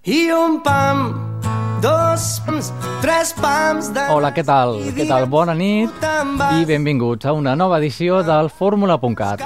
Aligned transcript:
I 0.00 0.30
un 0.32 0.62
pam, 0.64 1.12
dos 1.82 2.40
pams, 2.46 2.70
tres 3.02 3.34
pams 3.36 3.90
de... 3.92 4.00
Hola, 4.08 4.30
què 4.32 4.40
tal? 4.40 4.78
Què 4.96 5.04
tal? 5.04 5.26
Bona 5.28 5.52
nit 5.52 5.92
i 6.56 6.64
benvinguts 6.64 7.28
a 7.28 7.34
una 7.36 7.52
nova 7.52 7.76
edició 7.82 8.22
del 8.24 8.48
Fórmula.cat. 8.48 9.44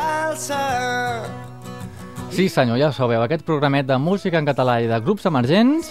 Sí, 2.31 2.47
senyor, 2.47 2.79
ja 2.79 2.93
ho 2.93 2.95
sabeu, 2.95 3.19
aquest 3.27 3.43
programet 3.43 3.91
de 3.91 3.99
música 3.99 4.39
en 4.39 4.47
català 4.47 4.79
i 4.79 4.87
de 4.87 5.01
grups 5.03 5.27
emergents 5.27 5.91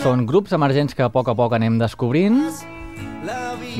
són 0.00 0.24
grups 0.24 0.56
emergents 0.56 0.96
que 0.96 1.04
a 1.04 1.12
poc 1.12 1.28
a 1.28 1.36
poc 1.36 1.52
anem 1.52 1.76
descobrint, 1.76 2.40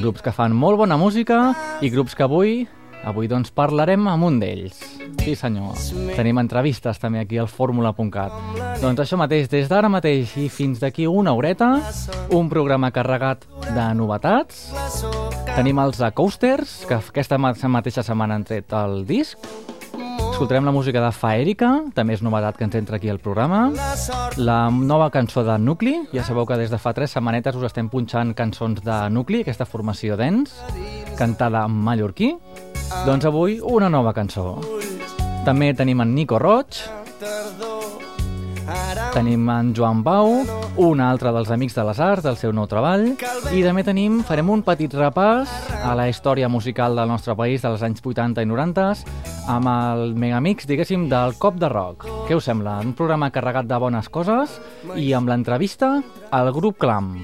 grups 0.05 0.21
que 0.21 0.36
fan 0.36 0.52
molt 0.52 0.84
bona 0.84 1.00
música 1.00 1.55
i 1.80 1.89
grups 1.89 2.12
que 2.12 2.29
avui 2.29 2.66
Avui 3.05 3.29
doncs 3.29 3.52
parlarem 3.52 4.07
amb 4.09 4.25
un 4.25 4.39
d'ells. 4.41 4.79
Sí 5.25 5.34
senyor, 5.36 5.77
tenim 6.16 6.41
entrevistes 6.41 6.98
també 7.00 7.21
aquí 7.21 7.39
al 7.41 7.48
fórmula.cat. 7.48 8.32
Doncs 8.82 9.04
això 9.04 9.18
mateix, 9.21 9.48
des 9.53 9.68
d'ara 9.71 9.89
mateix 9.93 10.34
i 10.41 10.48
fins 10.53 10.80
d'aquí 10.82 11.07
una 11.09 11.32
horeta, 11.36 11.71
un 12.32 12.49
programa 12.53 12.90
carregat 12.93 13.46
de 13.71 13.86
novetats. 13.96 14.67
Tenim 15.54 15.79
els 15.85 16.00
Coasters, 16.17 16.82
que 16.89 16.99
aquesta 16.99 17.39
mateixa 17.39 18.03
setmana 18.03 18.36
han 18.36 18.49
tret 18.49 18.72
el 18.77 19.05
disc. 19.08 19.39
Escoltarem 20.35 20.64
la 20.66 20.72
música 20.75 20.99
de 20.99 21.13
Faèrica, 21.14 21.68
també 21.94 22.16
és 22.16 22.22
novetat 22.27 22.57
que 22.58 22.66
ens 22.66 22.75
entra 22.75 22.96
aquí 22.99 23.07
al 23.08 23.21
programa. 23.22 23.68
La 24.35 24.66
nova 24.66 25.07
cançó 25.14 25.44
de 25.46 25.55
Nucli, 25.63 25.94
ja 26.11 26.25
sabeu 26.27 26.43
que 26.49 26.58
des 26.58 26.72
de 26.75 26.80
fa 26.82 26.91
tres 26.93 27.14
setmanetes 27.14 27.55
us 27.55 27.68
estem 27.68 27.86
punxant 27.89 28.35
cançons 28.35 28.82
de 28.82 28.96
Nucli, 29.14 29.44
aquesta 29.44 29.63
formació 29.64 30.18
d'ens, 30.18 30.57
cantada 31.14 31.63
en 31.68 31.79
mallorquí. 31.86 32.33
Doncs 33.05 33.24
avui 33.28 33.61
una 33.61 33.88
nova 33.92 34.12
cançó. 34.16 34.58
També 35.44 35.72
tenim 35.77 36.00
en 36.00 36.14
Nico 36.16 36.38
Roig, 36.41 36.80
tenim 39.14 39.48
en 39.52 39.74
Joan 39.77 40.02
Bau, 40.02 40.41
un 40.80 41.00
altre 41.00 41.30
dels 41.33 41.50
Amics 41.55 41.77
de 41.77 41.84
les 41.86 42.00
Arts, 42.00 42.24
del 42.24 42.38
seu 42.41 42.52
nou 42.56 42.66
treball, 42.66 43.12
i 43.55 43.62
també 43.62 43.84
tenim, 43.86 44.22
farem 44.26 44.50
un 44.50 44.64
petit 44.66 44.94
repàs 44.96 45.52
a 45.84 45.92
la 45.94 46.08
història 46.10 46.48
musical 46.48 46.96
del 46.98 47.12
nostre 47.12 47.36
país 47.38 47.62
dels 47.62 47.84
anys 47.86 48.02
80 48.02 48.42
i 48.42 48.48
90 48.48 48.88
amb 49.52 49.69
el 49.69 50.14
megamix, 50.16 50.66
diguéssim, 50.66 51.06
del 51.12 51.36
Cop 51.38 51.60
de 51.60 51.69
Rock. 51.69 52.08
Què 52.26 52.34
us 52.34 52.48
sembla? 52.48 52.78
Un 52.80 52.96
programa 52.96 53.30
carregat 53.30 53.69
de 53.69 53.78
bones 53.78 54.08
coses 54.08 54.58
i 54.96 55.12
amb 55.12 55.28
l'entrevista 55.28 55.98
al 56.32 56.52
grup 56.56 56.80
Clam. 56.80 57.14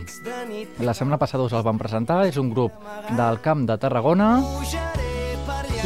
La 0.84 0.94
setmana 0.94 1.18
passada 1.18 1.48
us 1.48 1.56
el 1.56 1.64
vam 1.66 1.80
presentar, 1.80 2.26
és 2.28 2.36
un 2.38 2.52
grup 2.52 2.76
del 3.16 3.40
Camp 3.40 3.64
de 3.66 3.80
Tarragona 3.80 4.34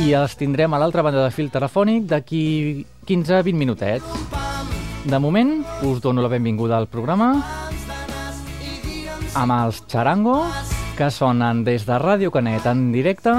i 0.02 0.10
els 0.16 0.34
tindrem 0.34 0.72
a 0.74 0.78
l'altra 0.82 1.04
banda 1.06 1.22
de 1.22 1.30
fil 1.30 1.52
telefònic 1.54 2.08
d'aquí 2.10 2.86
15-20 3.06 3.54
minutets. 3.54 4.24
De 5.04 5.18
moment, 5.20 5.60
us 5.86 6.00
dono 6.02 6.24
la 6.24 6.32
benvinguda 6.32 6.78
al 6.80 6.88
programa 6.88 7.34
amb 9.34 9.52
els 9.52 9.82
Charango, 9.90 10.44
que 10.96 11.10
sonen 11.10 11.64
des 11.66 11.84
de 11.86 11.98
Ràdio 11.98 12.30
Canet 12.30 12.66
en 12.70 12.90
directe, 12.94 13.32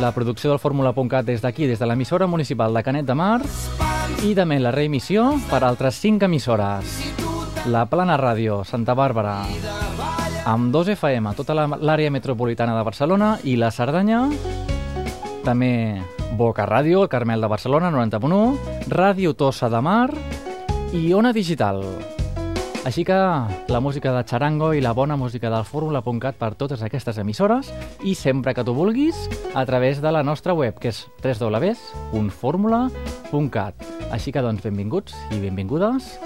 la 0.00 0.10
producció 0.14 0.50
del 0.50 0.62
Fórmula.cat 0.62 1.26
des 1.26 1.42
d'aquí, 1.42 1.66
des 1.66 1.78
de 1.78 1.86
l'emissora 1.86 2.26
municipal 2.26 2.74
de 2.74 2.82
Canet 2.82 3.06
de 3.06 3.14
Mar, 3.14 3.40
i 4.22 4.34
també 4.34 4.60
la 4.60 4.72
reemissió 4.74 5.32
per 5.50 5.64
altres 5.64 5.98
5 6.02 6.26
emissores. 6.26 6.98
La 7.66 7.86
Plana 7.86 8.16
Ràdio, 8.20 8.62
Santa 8.64 8.94
Bàrbara, 8.94 9.40
amb 10.44 10.70
2 10.72 10.94
FM 10.94 11.34
tota 11.34 11.56
l'àrea 11.56 12.10
metropolitana 12.10 12.76
de 12.76 12.84
Barcelona 12.84 13.38
i 13.44 13.56
la 13.56 13.70
Cerdanya, 13.72 14.28
també 15.44 16.00
Boca 16.38 16.64
Ràdio, 16.66 17.04
el 17.04 17.12
Carmel 17.12 17.44
de 17.44 17.52
Barcelona, 17.52 17.92
90.1, 17.92 18.88
Ràdio 18.88 19.36
Tossa 19.36 19.68
de 19.70 19.84
Mar 19.84 20.08
i 20.96 21.12
Ona 21.14 21.36
Digital. 21.36 21.84
Així 22.84 23.00
que 23.04 23.16
la 23.16 23.80
música 23.80 24.12
de 24.12 24.24
Charango 24.28 24.74
i 24.76 24.82
la 24.84 24.92
bona 24.92 25.16
música 25.16 25.48
del 25.48 25.64
Fórmula.cat 25.64 26.36
per 26.36 26.52
totes 26.60 26.82
aquestes 26.84 27.16
emissores 27.20 27.72
i 28.04 28.14
sempre 28.14 28.54
que 28.54 28.64
tu 28.64 28.74
vulguis 28.76 29.16
a 29.54 29.64
través 29.64 30.02
de 30.04 30.12
la 30.12 30.22
nostra 30.22 30.52
web, 30.52 30.78
que 30.80 30.88
és 30.92 31.08
www.formula.cat. 31.24 33.74
Així 34.12 34.32
que 34.32 34.42
doncs 34.44 34.62
benvinguts 34.64 35.14
i 35.32 35.40
benvingudes 35.40 36.18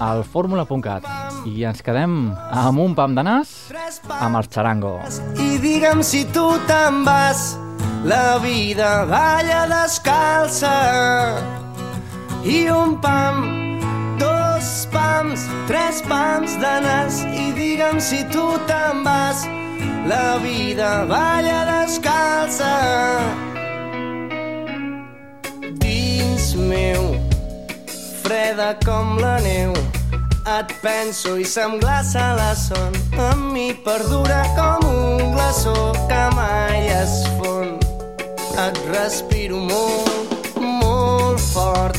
al 0.00 0.24
Fórmula.cat 0.24 1.04
i 1.50 1.64
ens 1.64 1.82
quedem 1.82 2.32
amb 2.36 2.80
un 2.80 2.94
pam 2.94 3.14
de 3.16 3.22
nas 3.26 3.72
amb 4.20 4.36
els 4.36 4.48
Charango. 4.52 5.00
I 5.40 5.58
digue'm 5.58 6.02
si 6.06 6.24
tu 6.30 6.58
te'n 6.70 7.04
vas 7.08 7.69
la 8.04 8.38
vida 8.38 9.04
balla 9.04 9.66
descalça 9.68 11.36
i 12.42 12.68
un 12.70 12.96
pam, 13.00 13.78
dos 14.18 14.88
pams, 14.92 15.44
tres 15.68 16.00
pams 16.08 16.56
de 16.56 16.74
nas 16.80 17.20
i 17.24 17.52
digue'm 17.52 18.00
si 18.00 18.24
tu 18.32 18.46
te'n 18.66 19.04
vas. 19.04 19.44
La 20.08 20.38
vida 20.40 21.04
balla 21.04 21.60
descalça. 21.68 22.72
Dins 25.84 26.54
meu 26.54 27.20
freda 28.24 28.74
com 28.84 29.18
la 29.20 29.36
neu 29.44 29.76
et 30.56 30.72
penso 30.80 31.36
i 31.36 31.44
se'm 31.44 31.76
glaça 31.84 32.32
la 32.40 32.54
son. 32.56 32.96
Amb 33.28 33.52
mi 33.52 33.74
perdura 33.84 34.42
com 34.56 34.88
un 34.88 35.36
glaçó 35.36 35.92
que 36.08 36.24
mai 36.34 36.88
es 36.88 37.20
fon 37.36 37.89
et 38.60 38.78
respiro 38.92 39.58
molt, 39.64 40.58
molt 40.60 41.40
fort. 41.52 41.96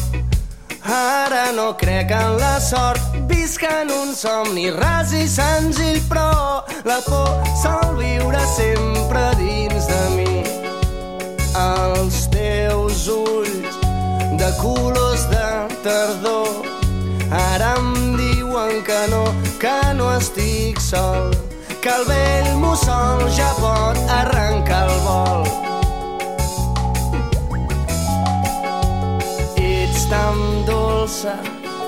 Ara 0.86 1.52
no 1.56 1.72
crec 1.80 2.12
en 2.14 2.36
la 2.38 2.60
sort, 2.62 3.16
visc 3.30 3.64
en 3.66 3.90
un 3.96 4.14
somni 4.16 4.70
ras 4.76 5.14
i 5.18 5.24
senzill, 5.30 6.02
però 6.10 6.62
la 6.86 7.00
por 7.08 7.40
sol 7.62 7.96
viure 7.98 8.42
sempre 8.56 9.24
dins 9.40 9.88
de 9.90 10.04
mi. 10.18 10.44
Els 11.62 12.28
teus 12.36 13.08
ulls 13.16 13.80
de 14.42 14.52
colors 14.62 15.26
de 15.32 15.50
tardor 15.88 16.62
ara 17.32 17.74
em 17.80 18.16
diuen 18.20 18.84
que 18.86 19.02
no, 19.16 19.24
que 19.64 19.80
no 19.98 20.12
estic 20.20 20.80
sol, 20.84 21.34
que 21.82 21.98
el 21.98 22.08
vell 22.12 22.54
mussol 22.62 23.28
ja 23.40 23.52
pot 23.64 24.16
arrencar 24.22 24.88
el 24.92 25.06
vol. 25.08 25.71
tan 30.12 30.66
dolça, 30.68 31.36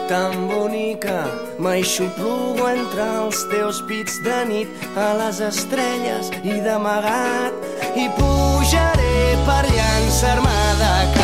tan 0.07 0.47
bonica, 0.47 1.25
m'aixoplugo 1.59 2.69
entre 2.69 3.07
els 3.23 3.41
teus 3.51 3.81
pits 3.89 4.21
de 4.23 4.37
nit 4.47 4.85
a 4.95 5.09
les 5.19 5.41
estrelles 5.49 6.31
i 6.39 6.61
d'amagat 6.63 7.99
i 7.99 8.07
pujaré 8.15 9.19
per 9.43 9.61
llançar-me 9.75 10.57
de 10.79 10.95
cap. 11.17 11.22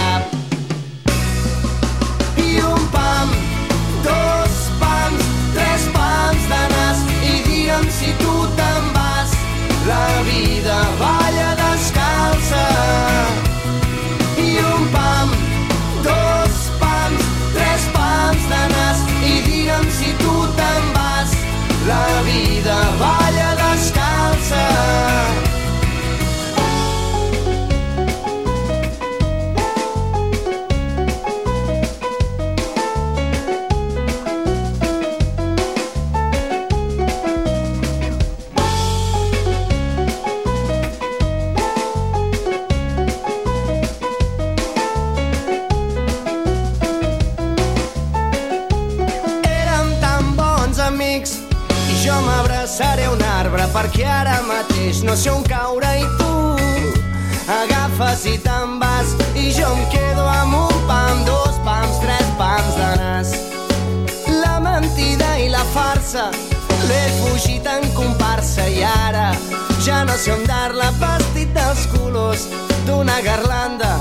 Ja 70.10 70.16
no 70.16 70.22
sé 70.22 70.32
on 70.34 70.46
dar-la 70.48 70.90
vestit 70.98 71.52
dels 71.54 71.86
colors 71.94 72.48
d'una 72.88 73.22
garlanda 73.22 73.99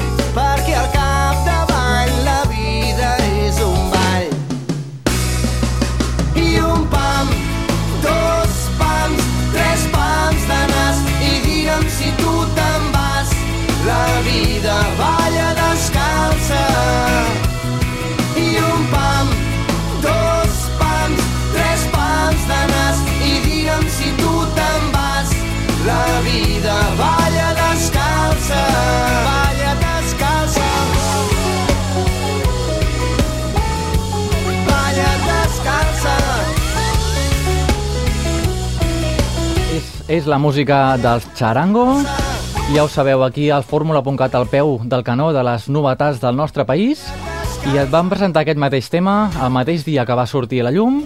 la 40.29 40.39
música 40.39 40.97
dels 41.01 41.25
Charango. 41.35 42.03
Ja 42.75 42.85
ho 42.85 42.89
sabeu, 42.89 43.25
aquí 43.25 43.49
al 43.51 43.65
fórmula.cat 43.65 44.35
al 44.37 44.47
peu 44.47 44.79
del 44.85 45.03
canó 45.03 45.33
de 45.33 45.43
les 45.43 45.69
novetats 45.73 46.21
del 46.21 46.37
nostre 46.37 46.67
país. 46.69 47.03
I 47.73 47.81
et 47.81 47.91
van 47.91 48.11
presentar 48.13 48.45
aquest 48.45 48.61
mateix 48.61 48.91
tema 48.93 49.31
el 49.43 49.51
mateix 49.51 49.87
dia 49.87 50.05
que 50.07 50.15
va 50.15 50.27
sortir 50.27 50.61
la 50.63 50.73
llum. 50.75 51.01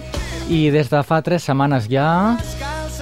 I 0.51 0.69
des 0.75 0.91
de 0.91 1.01
fa 1.07 1.21
3 1.23 1.47
setmanes 1.49 1.87
ja 1.89 2.35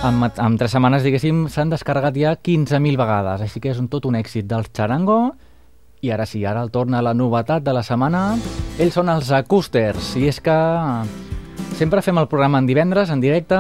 en, 0.06 0.22
en 0.30 0.58
3 0.58 0.72
setmanes, 0.78 1.04
diguéssim, 1.04 1.48
s'han 1.50 1.74
descarregat 1.74 2.16
ja 2.18 2.36
15.000 2.38 3.02
vegades, 3.02 3.42
així 3.42 3.60
que 3.60 3.74
és 3.74 3.82
un, 3.82 3.90
tot 3.90 4.06
un 4.06 4.20
èxit 4.22 4.46
dels 4.46 4.70
Charango. 4.70 5.34
I 6.02 6.14
ara 6.14 6.26
sí, 6.30 6.46
ara 6.46 6.62
el 6.62 6.72
torna 6.72 7.02
la 7.02 7.14
novetat 7.18 7.66
de 7.66 7.74
la 7.74 7.84
setmana. 7.86 8.38
Ells 8.78 8.98
són 8.98 9.10
els 9.10 9.34
Acústers 9.34 10.16
i 10.22 10.30
és 10.30 10.42
que 10.42 10.58
Sempre 11.78 12.02
fem 12.06 12.18
el 12.22 12.28
programa 12.28 12.60
en 12.60 12.68
divendres, 12.68 13.10
en 13.10 13.22
directe, 13.24 13.58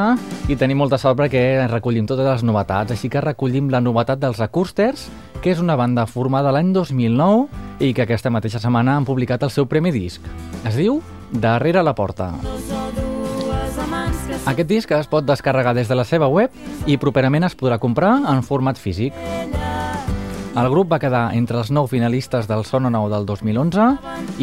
i 0.52 0.58
tenim 0.60 0.78
molta 0.82 1.00
sort 1.02 1.18
perquè 1.20 1.66
recollim 1.72 2.06
totes 2.10 2.28
les 2.28 2.44
novetats. 2.46 2.94
Així 2.94 3.10
que 3.10 3.24
recollim 3.24 3.72
la 3.74 3.82
novetat 3.82 4.22
dels 4.22 4.42
Acústers, 4.44 5.08
que 5.42 5.52
és 5.54 5.62
una 5.64 5.76
banda 5.80 6.06
formada 6.06 6.52
l'any 6.54 6.70
2009 6.76 7.48
i 7.82 7.96
que 7.98 8.06
aquesta 8.06 8.30
mateixa 8.30 8.62
setmana 8.62 8.98
han 9.00 9.08
publicat 9.08 9.42
el 9.48 9.54
seu 9.54 9.66
primer 9.66 9.94
disc. 9.96 10.22
Es 10.68 10.78
diu 10.78 11.02
Darrere 11.32 11.82
la 11.82 11.96
porta. 11.96 12.34
Aquest 14.52 14.68
disc 14.68 14.92
es 14.92 15.08
pot 15.08 15.26
descarregar 15.26 15.74
des 15.78 15.88
de 15.88 15.96
la 15.96 16.04
seva 16.04 16.28
web 16.28 16.52
i 16.86 16.98
properament 17.00 17.46
es 17.48 17.56
podrà 17.56 17.80
comprar 17.80 18.18
en 18.28 18.44
format 18.44 18.78
físic. 18.78 19.16
El 20.52 20.68
grup 20.68 20.90
va 20.92 21.00
quedar 21.00 21.30
entre 21.32 21.62
els 21.62 21.70
nou 21.72 21.86
finalistes 21.88 22.48
del 22.50 22.66
Sona 22.68 22.90
Nou 22.92 23.06
del 23.08 23.24
2011 23.24 23.86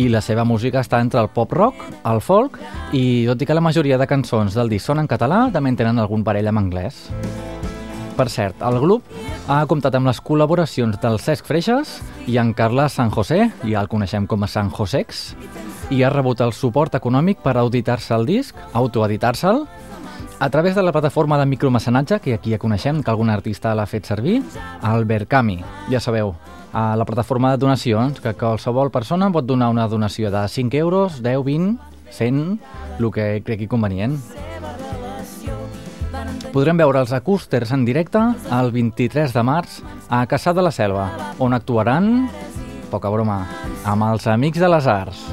i 0.01 0.07
la 0.09 0.23
seva 0.25 0.47
música 0.49 0.81
està 0.81 1.03
entre 1.05 1.21
el 1.21 1.29
pop-rock, 1.29 1.83
el 2.09 2.23
folk 2.25 2.57
i, 2.97 3.27
tot 3.29 3.45
i 3.45 3.49
que 3.49 3.57
la 3.57 3.61
majoria 3.61 3.99
de 4.01 4.07
cançons 4.09 4.57
del 4.57 4.73
disc 4.73 4.89
són 4.89 5.03
en 5.03 5.11
català, 5.11 5.43
també 5.53 5.69
en 5.69 5.77
tenen 5.77 6.01
algun 6.01 6.25
parell 6.25 6.49
en 6.49 6.63
anglès. 6.63 7.03
Per 8.17 8.27
cert, 8.33 8.65
el 8.65 8.81
grup 8.81 9.05
ha 9.53 9.61
comptat 9.69 9.99
amb 10.01 10.09
les 10.09 10.23
col·laboracions 10.25 10.97
del 11.03 11.21
Cesc 11.21 11.45
Freixas 11.47 11.99
i 12.27 12.41
en 12.41 12.55
Carles 12.57 12.97
San 12.97 13.13
José, 13.13 13.51
ja 13.69 13.85
el 13.85 13.93
coneixem 13.93 14.25
com 14.27 14.43
a 14.43 14.49
San 14.49 14.73
Josex, 14.73 15.35
i 15.93 16.01
ha 16.03 16.11
rebut 16.15 16.41
el 16.41 16.57
suport 16.57 16.97
econòmic 16.97 17.45
per 17.45 17.59
auditar-se 17.61 18.17
el 18.17 18.25
disc, 18.29 18.57
autoeditar-se'l, 18.73 19.67
a 20.41 20.51
través 20.51 20.75
de 20.75 20.83
la 20.83 20.93
plataforma 20.93 21.39
de 21.39 21.47
micromecenatge, 21.47 22.21
que 22.21 22.35
aquí 22.35 22.53
ja 22.53 22.59
coneixem, 22.63 23.03
que 23.03 23.11
algun 23.11 23.31
artista 23.31 23.75
l'ha 23.75 23.87
fet 23.91 24.07
servir, 24.07 24.39
el 24.87 25.05
Berkami, 25.05 25.59
ja 25.91 26.01
sabeu, 26.01 26.35
a 26.73 26.95
la 26.97 27.05
plataforma 27.05 27.51
de 27.51 27.59
donacions, 27.59 28.21
que 28.21 28.37
qualsevol 28.39 28.93
persona 28.95 29.33
pot 29.35 29.47
donar 29.47 29.71
una 29.75 29.89
donació 29.89 30.31
de 30.31 30.47
5 30.47 30.77
euros, 30.77 31.23
10, 31.23 31.43
20, 31.45 31.79
100, 32.11 32.61
el 33.01 33.11
que 33.11 33.43
cregui 33.45 33.67
convenient. 33.67 34.19
Podrem 36.53 36.79
veure 36.79 37.03
els 37.03 37.13
acústers 37.13 37.73
en 37.75 37.85
directe 37.85 38.23
el 38.55 38.71
23 38.73 39.35
de 39.35 39.43
març 39.45 39.83
a 40.09 40.23
Caçà 40.31 40.55
de 40.55 40.63
la 40.63 40.73
Selva, 40.73 41.11
on 41.39 41.53
actuaran, 41.53 42.29
poca 42.91 43.11
broma, 43.11 43.43
amb 43.85 44.07
els 44.09 44.27
Amics 44.31 44.63
de 44.63 44.71
les 44.71 44.87
Arts. 44.87 45.29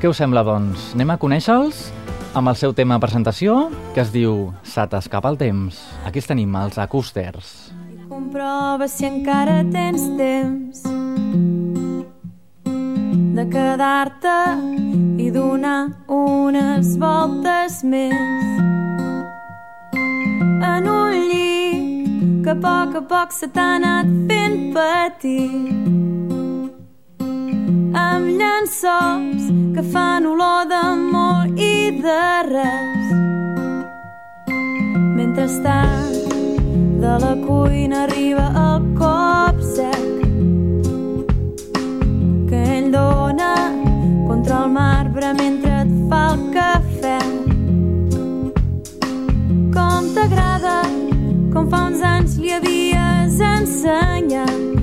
Què 0.00 0.08
us 0.08 0.22
sembla, 0.22 0.46
doncs? 0.46 0.92
Anem 0.94 1.12
a 1.12 1.18
conèixer-los? 1.20 2.05
Amb 2.36 2.50
el 2.52 2.56
seu 2.60 2.74
tema 2.76 2.98
presentació, 3.00 3.70
que 3.94 4.02
es 4.04 4.10
diu 4.12 4.50
Se 4.60 4.84
t'escapa 4.92 5.30
el 5.32 5.38
temps. 5.40 5.78
Aquí 6.04 6.20
els 6.20 6.28
tenim, 6.28 6.52
els 6.60 6.76
acústers. 6.78 7.72
Comprova 8.10 8.86
si 8.92 9.06
encara 9.08 9.62
tens 9.72 10.04
temps 10.18 10.84
de 13.36 13.44
quedar-te 13.52 14.36
i 15.20 15.30
donar 15.32 15.80
unes 16.12 16.94
voltes 17.00 17.82
més 17.84 18.14
en 19.96 20.88
un 20.92 21.16
llit 21.26 22.44
que 22.44 22.52
a 22.54 22.60
poc 22.68 23.00
a 23.00 23.06
poc 23.12 23.34
se 23.36 23.50
t'ha 23.52 23.72
anat 23.80 24.12
fent 24.30 24.60
petit 24.76 26.15
amb 27.96 28.28
llençols 28.38 29.48
que 29.74 29.82
fan 29.92 30.26
olor 30.28 30.66
d'amor 30.68 31.48
i 31.56 31.92
de 32.02 32.26
res. 32.48 33.06
Mentrestant, 35.16 36.12
de 37.00 37.14
la 37.24 37.32
cuina 37.46 38.02
arriba 38.04 38.46
el 38.66 38.84
cop 39.00 39.62
sec 39.72 40.04
que 42.50 42.62
ell 42.76 42.92
dona 42.92 43.54
contra 44.28 44.62
el 44.64 44.70
marbre 44.76 45.32
mentre 45.40 45.72
et 45.86 45.96
fa 46.12 46.22
el 46.34 46.46
cafè. 46.56 47.18
Com 49.76 50.12
t'agrada, 50.16 50.78
com 51.52 51.68
fa 51.72 51.86
uns 51.90 52.08
anys 52.14 52.40
li 52.44 52.56
havies 52.60 53.40
ensenyat 53.52 54.75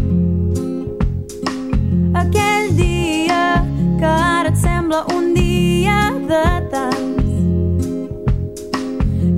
que 4.04 4.10
ara 4.10 4.50
et 4.50 4.58
sembla 4.58 5.00
un 5.16 5.34
dia 5.34 6.00
de 6.32 6.48
tants. 6.72 7.84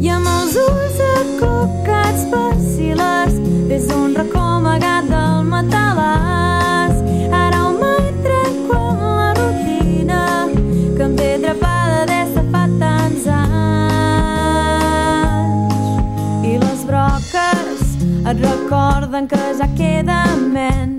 I 0.05 0.07
amb 0.15 0.27
els 0.31 0.53
ulls 0.61 0.97
acocats 1.09 2.23
vacil·les 2.31 3.33
des 3.69 3.83
d'un 3.91 4.15
racó 4.17 4.45
amagat 4.55 5.03
del 5.11 5.37
matalàs. 5.51 6.95
Ara 7.43 7.59
ho 7.67 7.71
mentre 7.83 8.39
com 8.71 8.97
la 9.19 9.29
rutina 9.41 10.23
que 10.97 11.03
em 11.09 11.13
té 11.21 11.29
atrapada 11.35 12.01
des 12.13 12.29
de 12.39 12.43
fa 12.55 12.63
tants 12.81 13.23
anys. 13.37 14.17
I 16.49 16.57
les 16.65 16.81
broques 16.89 17.81
et 18.33 18.37
recorden 18.49 19.23
que 19.29 19.43
ja 19.61 19.67
queda 19.77 20.19
menys 20.57 20.94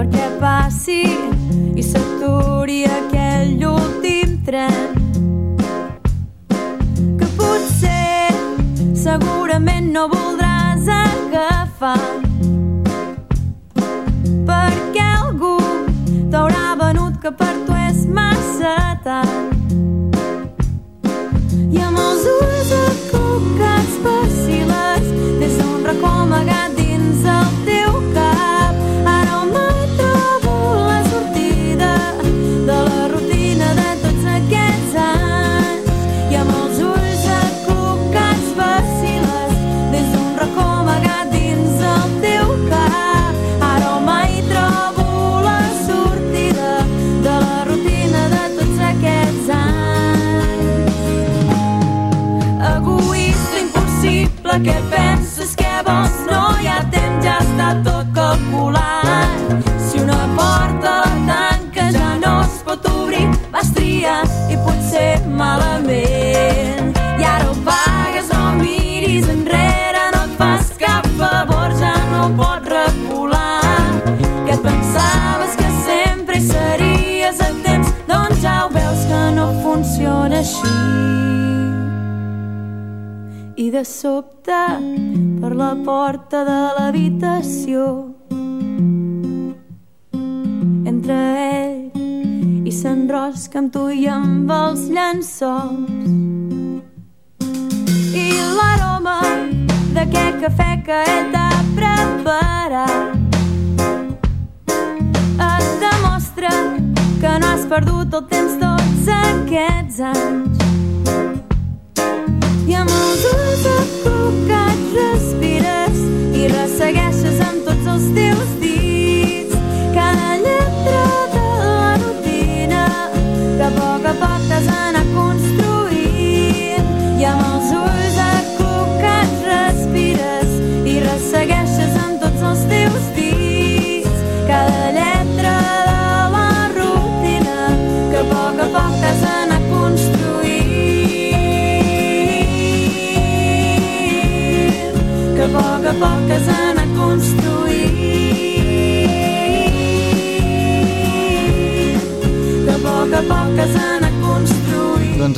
perquè 0.00 0.28
passi 0.40 1.02
i 1.76 1.82
s'aturi 1.84 2.78
aquell 2.88 3.60
últim 3.68 4.38
tren. 4.46 4.94
Que 7.20 7.28
potser 7.36 8.32
segurament 8.96 9.90
no 9.92 10.06
voldràs 10.14 10.88
agafar 10.94 12.00
perquè 14.48 15.04
algú 15.18 15.58
t'haurà 16.32 16.64
venut 16.80 17.20
que 17.20 17.34
per 17.42 17.52
tu 17.66 17.76
és 17.84 18.06
massa 18.08 18.76
tard. 19.04 19.76
I 21.68 21.84
amb 21.90 22.00
els 22.06 22.24
ulls 22.38 22.72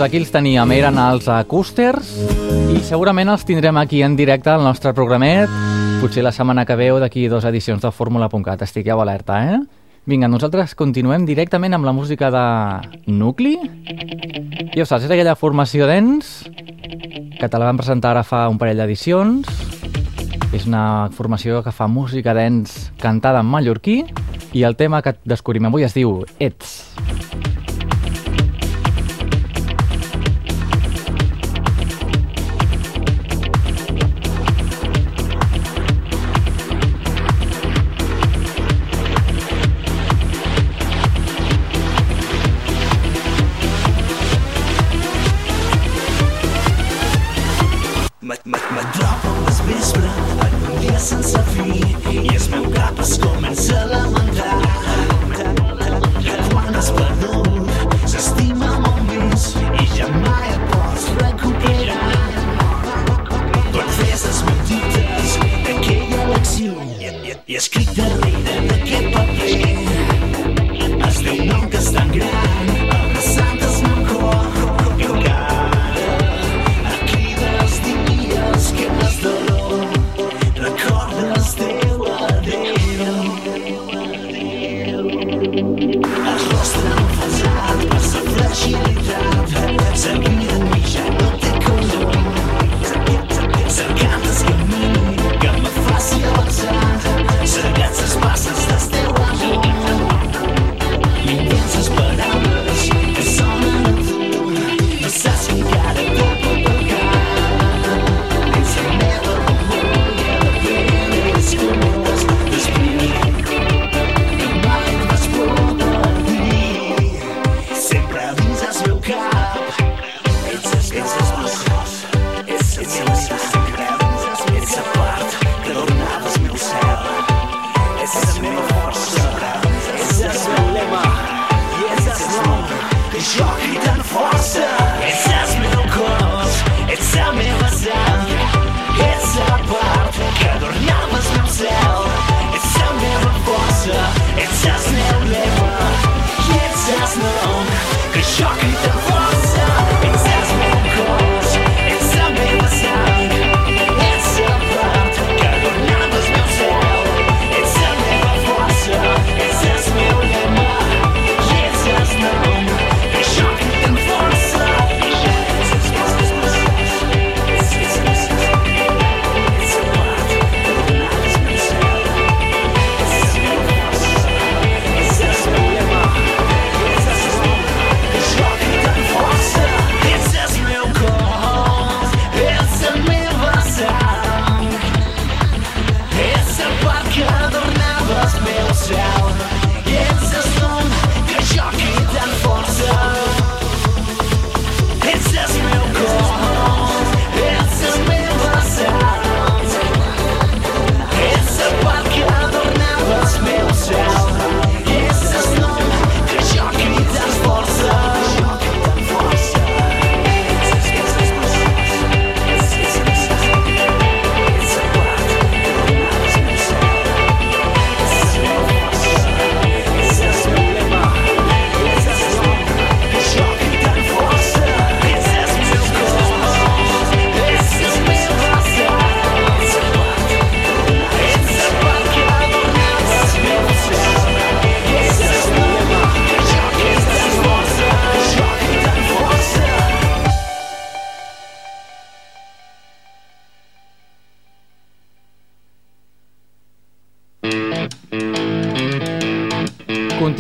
aquí 0.03 0.19
els 0.19 0.33
teníem, 0.35 0.71
eren 0.75 0.97
els 0.99 1.29
acústers 1.31 2.09
i 2.73 2.81
segurament 2.83 3.31
els 3.31 3.45
tindrem 3.47 3.77
aquí 3.79 4.01
en 4.03 4.17
directe 4.19 4.51
al 4.51 4.65
nostre 4.65 4.91
programet, 4.97 5.51
potser 6.01 6.25
la 6.25 6.33
setmana 6.35 6.65
que 6.67 6.75
ve 6.77 6.91
o 6.91 6.99
d'aquí 6.99 7.29
dues 7.31 7.47
edicions 7.47 7.83
de 7.83 7.93
Fórmula.cat. 7.95 8.65
Estigueu 8.67 9.01
alerta, 9.01 9.39
eh? 9.55 9.61
Vinga, 10.05 10.27
nosaltres 10.27 10.75
continuem 10.75 11.23
directament 11.29 11.77
amb 11.77 11.87
la 11.87 11.95
música 11.95 12.33
de 12.35 13.13
Nucli. 13.15 13.55
Ja 14.75 14.83
ho 14.83 14.89
saps, 14.89 15.07
és 15.07 15.13
aquella 15.13 15.37
formació 15.39 15.87
d'ens 15.87 16.35
que 17.39 17.47
te 17.47 17.59
la 17.61 17.69
vam 17.69 17.79
presentar 17.79 18.17
ara 18.17 18.27
fa 18.27 18.49
un 18.51 18.59
parell 18.59 18.83
d'edicions. 18.83 19.47
És 20.53 20.67
una 20.67 21.09
formació 21.15 21.63
que 21.63 21.73
fa 21.73 21.87
música 21.87 22.35
d'ens 22.35 22.91
cantada 23.01 23.41
en 23.41 23.49
mallorquí 23.55 24.03
i 24.53 24.67
el 24.67 24.77
tema 24.77 25.01
que 25.01 25.15
descobrim 25.25 25.71
avui 25.71 25.87
es 25.87 25.95
diu 25.95 26.25
Ets. 26.43 26.81
M'atropa 26.99 27.52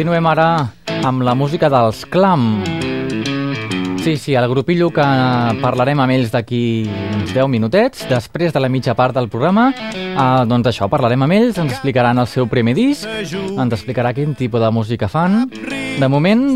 Continuem 0.02 0.26
ara 0.26 0.46
amb 1.06 1.22
la 1.22 1.36
música 1.38 1.68
dels 1.70 2.00
Clam. 2.10 2.64
Sí, 4.02 4.16
sí, 4.16 4.34
el 4.34 4.48
grupillo 4.50 4.88
que 4.90 5.04
parlarem 5.60 6.02
amb 6.02 6.10
ells 6.10 6.32
d'aquí 6.34 6.88
uns 7.20 7.30
10 7.30 7.46
minutets, 7.46 8.02
després 8.10 8.50
de 8.50 8.58
la 8.58 8.66
mitja 8.66 8.96
part 8.98 9.14
del 9.14 9.30
programa. 9.30 9.68
Eh, 9.70 10.24
doncs 10.50 10.72
això, 10.72 10.88
parlarem 10.90 11.22
amb 11.22 11.36
ells, 11.38 11.62
ens 11.62 11.76
explicaran 11.76 12.18
el 12.18 12.26
seu 12.26 12.50
primer 12.50 12.74
disc, 12.74 13.06
ens 13.06 13.78
explicarà 13.78 14.10
quin 14.10 14.34
tipus 14.34 14.66
de 14.66 14.72
música 14.74 15.06
fan. 15.06 15.44
De 16.00 16.10
moment, 16.10 16.48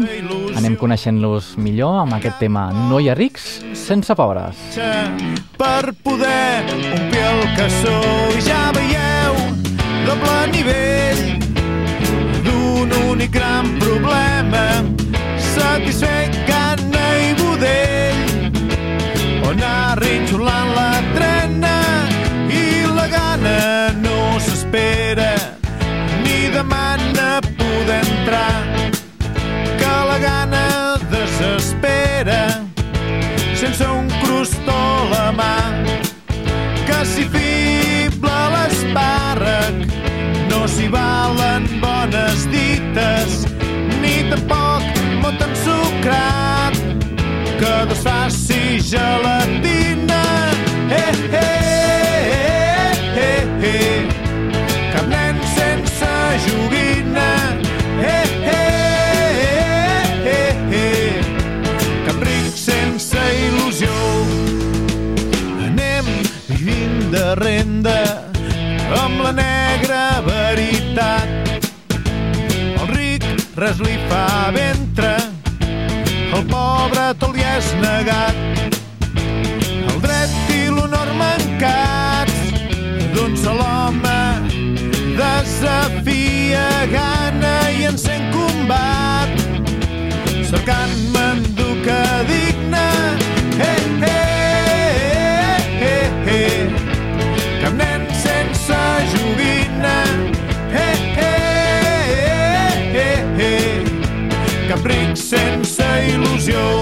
anem 0.58 0.74
coneixent-los 0.74 1.54
millor 1.62 2.00
amb 2.02 2.18
aquest 2.18 2.42
tema 2.42 2.72
No 2.90 2.98
hi 2.98 3.12
ha 3.12 3.14
rics 3.14 3.60
sense 3.78 4.18
pobres. 4.18 4.58
per 5.56 5.94
poder 6.02 6.66
omplir 6.74 7.26
el 7.30 7.46
cassó 7.54 8.00
i 8.34 8.42
ja 8.42 8.72
veieu 8.74 9.38
doble 10.02 10.38
nivell 10.50 11.45
d'un 12.88 13.08
únic 13.10 13.30
gran 13.30 13.78
problema. 13.78 14.84
Satisfet 15.38 16.34
gana 16.46 17.06
i 17.28 17.34
budell 17.40 18.20
on 19.48 19.62
arrin 19.62 20.26
xulant 20.28 20.70
la 20.76 20.92
trena 21.14 21.76
i 22.50 22.84
la 22.96 23.06
gana 23.08 23.58
no 24.02 24.38
s'espera 24.38 25.34
ni 26.24 26.50
demana 26.52 27.40
poder 27.58 28.02
entrar 28.04 28.62
que 29.80 29.94
la 30.10 30.18
gana 30.18 30.66
desespera. 31.10 32.42
Sense 33.54 33.86
un 33.88 34.08
crostó 34.22 34.76
a 34.76 35.10
la 35.14 35.28
mà 35.32 35.56
que 36.86 37.00
s'hi 37.04 37.24
fibla 37.32 38.40
l'espàrrec 38.54 39.95
no 40.66 40.72
s'hi 40.72 40.88
valen 40.90 41.66
bones 41.82 42.40
dites 42.50 43.34
ni 44.02 44.14
tampoc 44.30 44.82
mot 45.22 45.44
ensucrat. 45.46 46.74
Que 47.60 47.74
desfaci 47.90 48.62
gelatina 48.90 50.25
res 73.56 73.78
li 73.80 73.96
fa 74.10 74.50
ventre, 74.52 75.14
el 76.36 76.42
pobre 76.50 77.04
tot 77.20 77.32
li 77.36 77.44
és 77.56 77.70
negat. 77.80 78.36
El 79.16 80.00
dret 80.04 80.34
i 80.52 80.66
l'honor 80.68 81.12
mancats. 81.16 82.36
D'un 83.14 83.36
sol 83.40 83.62
home 83.64 84.20
desafia, 85.16 86.68
gana 86.92 87.56
i 87.78 87.88
encén 87.92 88.28
combat 88.34 89.35
your 106.48 106.75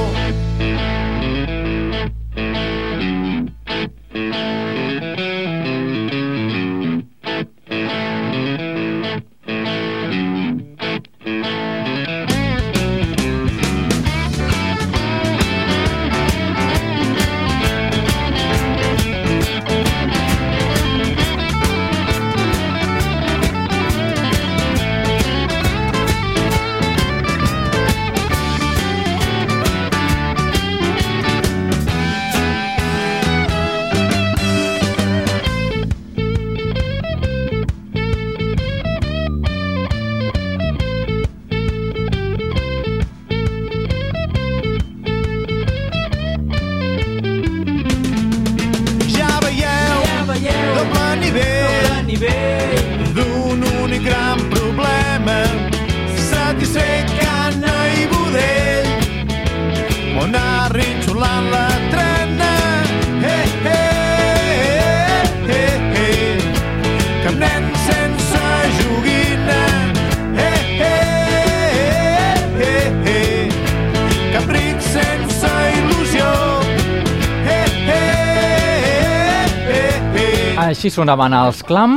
Així 80.84 80.98
sonaven 81.00 81.32
els 81.32 81.62
Clam 81.64 81.94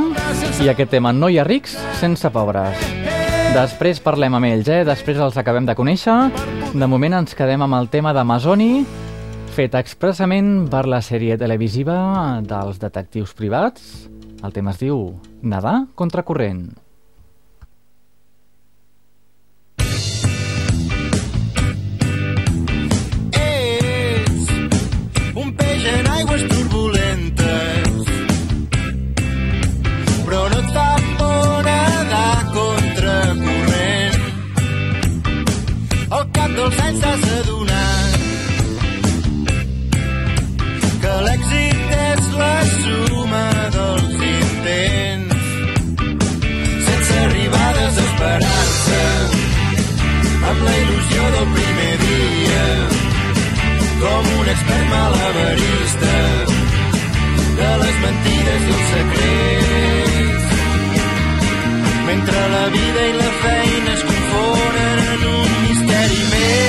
i 0.64 0.70
aquest 0.72 0.88
tema 0.94 1.10
No 1.12 1.28
hi 1.28 1.34
ha 1.36 1.42
rics 1.44 1.74
sense 1.98 2.30
pobres. 2.32 2.86
Després 3.52 4.00
parlem 4.00 4.38
amb 4.38 4.48
ells, 4.48 4.70
eh? 4.72 4.78
Després 4.88 5.20
els 5.20 5.36
acabem 5.36 5.68
de 5.68 5.74
conèixer. 5.76 6.16
De 6.72 6.88
moment 6.88 7.18
ens 7.20 7.36
quedem 7.36 7.66
amb 7.68 7.76
el 7.82 7.92
tema 7.92 8.16
d'Amazoni, 8.16 8.86
fet 9.52 9.76
expressament 9.76 10.70
per 10.72 10.86
la 10.88 11.04
sèrie 11.04 11.36
televisiva 11.36 12.00
dels 12.40 12.80
detectius 12.80 13.36
privats. 13.36 14.08
El 14.40 14.56
tema 14.56 14.72
es 14.72 14.80
diu 14.80 15.10
Nadar 15.44 15.82
contra 15.92 16.24
il·lusió 51.08 51.22
del 51.32 51.48
primer 51.52 51.94
dia 52.02 52.64
com 54.00 54.24
un 54.40 54.48
expert 54.48 54.86
malabarista 54.90 56.14
de 57.58 57.70
les 57.82 57.96
mentides 58.04 58.62
i 58.62 58.70
els 58.76 58.86
secrets. 58.92 60.44
Mentre 62.06 62.38
la 62.54 62.66
vida 62.74 63.00
i 63.08 63.12
la 63.16 63.30
feina 63.42 63.90
es 63.92 64.02
confonen 64.10 64.98
en 65.14 65.20
un 65.32 65.50
misteri 65.64 66.22
més. 66.32 66.62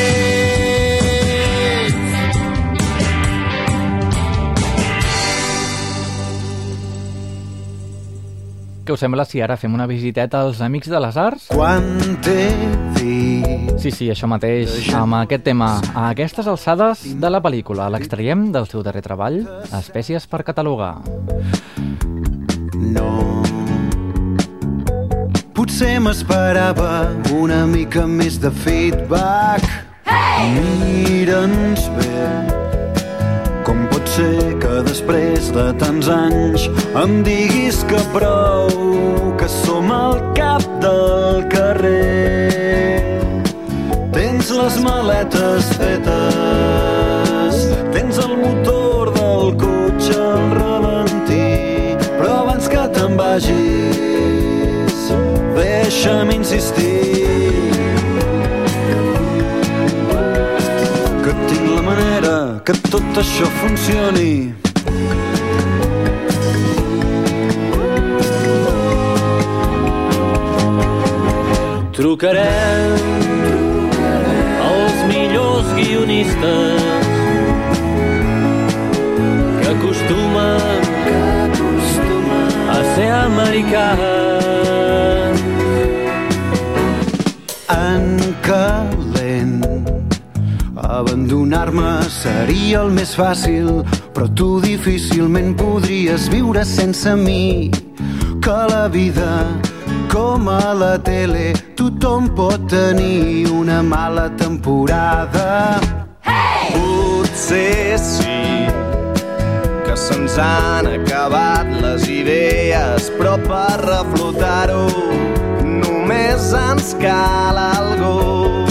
Què 8.86 8.92
us 8.96 9.02
sembla 9.06 9.24
si 9.30 9.38
ara 9.46 9.56
fem 9.58 9.74
una 9.78 9.86
visiteta 9.88 10.42
als 10.42 10.62
Amics 10.66 10.90
de 10.90 11.00
les 11.06 11.16
Arts? 11.18 11.52
Quan 11.54 11.84
t'he 12.26 12.50
vist 12.98 13.29
Sí, 13.80 13.92
sí, 13.96 14.10
això 14.12 14.28
mateix, 14.28 14.90
amb 14.96 15.16
aquest 15.22 15.46
tema. 15.48 15.70
A 15.96 16.10
aquestes 16.10 16.48
alçades 16.52 17.06
de 17.22 17.30
la 17.32 17.40
pel·lícula 17.44 17.88
l'extraiem 17.94 18.50
del 18.52 18.68
seu 18.68 18.84
darrer 18.84 19.04
treball, 19.06 19.42
Espècies 19.80 20.26
per 20.28 20.44
catalogar. 20.44 20.98
No. 22.80 23.44
Potser 25.56 25.98
m'esperava 26.04 27.10
una 27.36 27.66
mica 27.68 28.06
més 28.08 28.40
de 28.42 28.52
feedback. 28.64 29.64
Hey! 30.08 30.54
Mira'ns 30.56 31.88
bé. 31.98 32.30
Com 33.68 33.86
pot 33.92 34.08
ser 34.16 34.56
que 34.64 34.80
després 34.88 35.52
de 35.56 35.68
tants 35.82 36.10
anys 36.12 36.70
em 37.04 37.20
diguis 37.28 37.84
que 37.92 38.02
prou, 38.16 38.72
que 39.40 39.52
som 39.60 39.92
al 39.94 40.20
cap 40.40 40.66
del 40.84 41.46
carrer. 41.54 42.29
Les 44.60 44.76
maletes 44.84 45.66
fetes, 45.80 47.56
tens 47.94 48.18
el 48.20 48.34
motor 48.38 49.10
del 49.16 49.54
cotxe 49.62 50.18
al 50.20 50.52
ralentí, 50.58 51.96
però 52.04 52.34
abans 52.42 52.68
que 52.70 52.84
te'n 52.98 53.16
vagis, 53.18 55.00
deixa'm 55.56 56.34
insistir 56.36 57.72
que 61.24 61.32
tinc 61.48 61.66
la 61.78 61.82
manera 61.88 62.36
que 62.68 62.76
tot 62.92 63.24
això 63.24 63.48
funcioni. 63.64 64.34
Trucarem 71.96 73.29
guionistes 75.84 76.82
que 79.62 79.68
acostumen, 79.76 80.82
que 81.06 81.18
acostumen 81.48 82.50
a 82.70 82.78
ser 82.96 83.12
americans. 83.12 84.30
En 87.70 88.04
calent 88.42 89.60
Abandonar-me 91.00 92.02
seria 92.10 92.80
el 92.82 92.90
més 92.96 93.12
fàcil, 93.16 93.68
però 94.16 94.26
tu 94.36 94.48
difícilment 94.64 95.54
podries 95.60 96.26
viure 96.34 96.64
sense 96.66 97.14
mi. 97.16 97.70
Que 98.42 98.58
la 98.72 98.88
vida, 98.90 99.46
com 100.12 100.50
a 100.50 100.74
la 100.74 100.96
tele, 100.98 101.54
tothom 101.78 102.32
pot 102.36 102.66
tenir 102.72 103.52
una 103.54 103.84
mala 103.84 104.29
temporada. 104.70 105.80
Potser 106.72 107.98
sí 107.98 108.68
que 109.86 109.96
se'ns 109.98 110.38
han 110.38 110.86
acabat 110.88 111.66
les 111.82 112.08
idees, 112.08 113.10
però 113.18 113.38
per 113.50 113.78
reflotar-ho 113.82 114.86
només 115.66 116.54
ens 116.54 116.94
cal 117.02 117.58
algú 117.58 118.66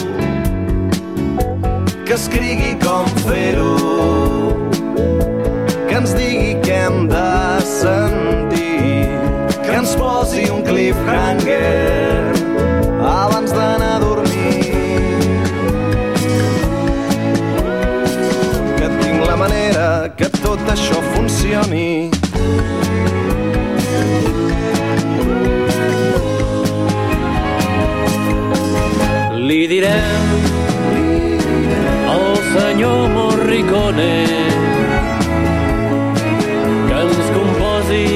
que 2.06 2.14
escrigui 2.14 2.76
com 2.84 3.10
fer-ho, 3.26 3.74
que 5.88 5.96
ens 5.98 6.14
digui 6.14 6.54
què 6.62 6.84
hem 6.86 7.08
de 7.10 7.32
sentir, 7.66 9.08
que 9.64 9.74
ens 9.82 9.98
posi 9.98 10.46
un 10.54 10.62
cliffhanger 10.62 12.07
manera 19.48 20.12
que 20.16 20.28
tot 20.42 20.60
això 20.68 21.00
funcioni. 21.14 22.10
Li 29.48 29.62
direm 29.72 30.26
al 32.12 32.36
senyor 32.52 33.08
Morricone 33.16 34.12
que 36.88 37.00
ens 37.06 37.32
composi 37.38 38.06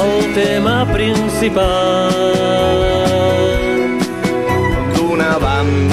el 0.00 0.14
tema 0.34 0.76
principal 0.92 2.79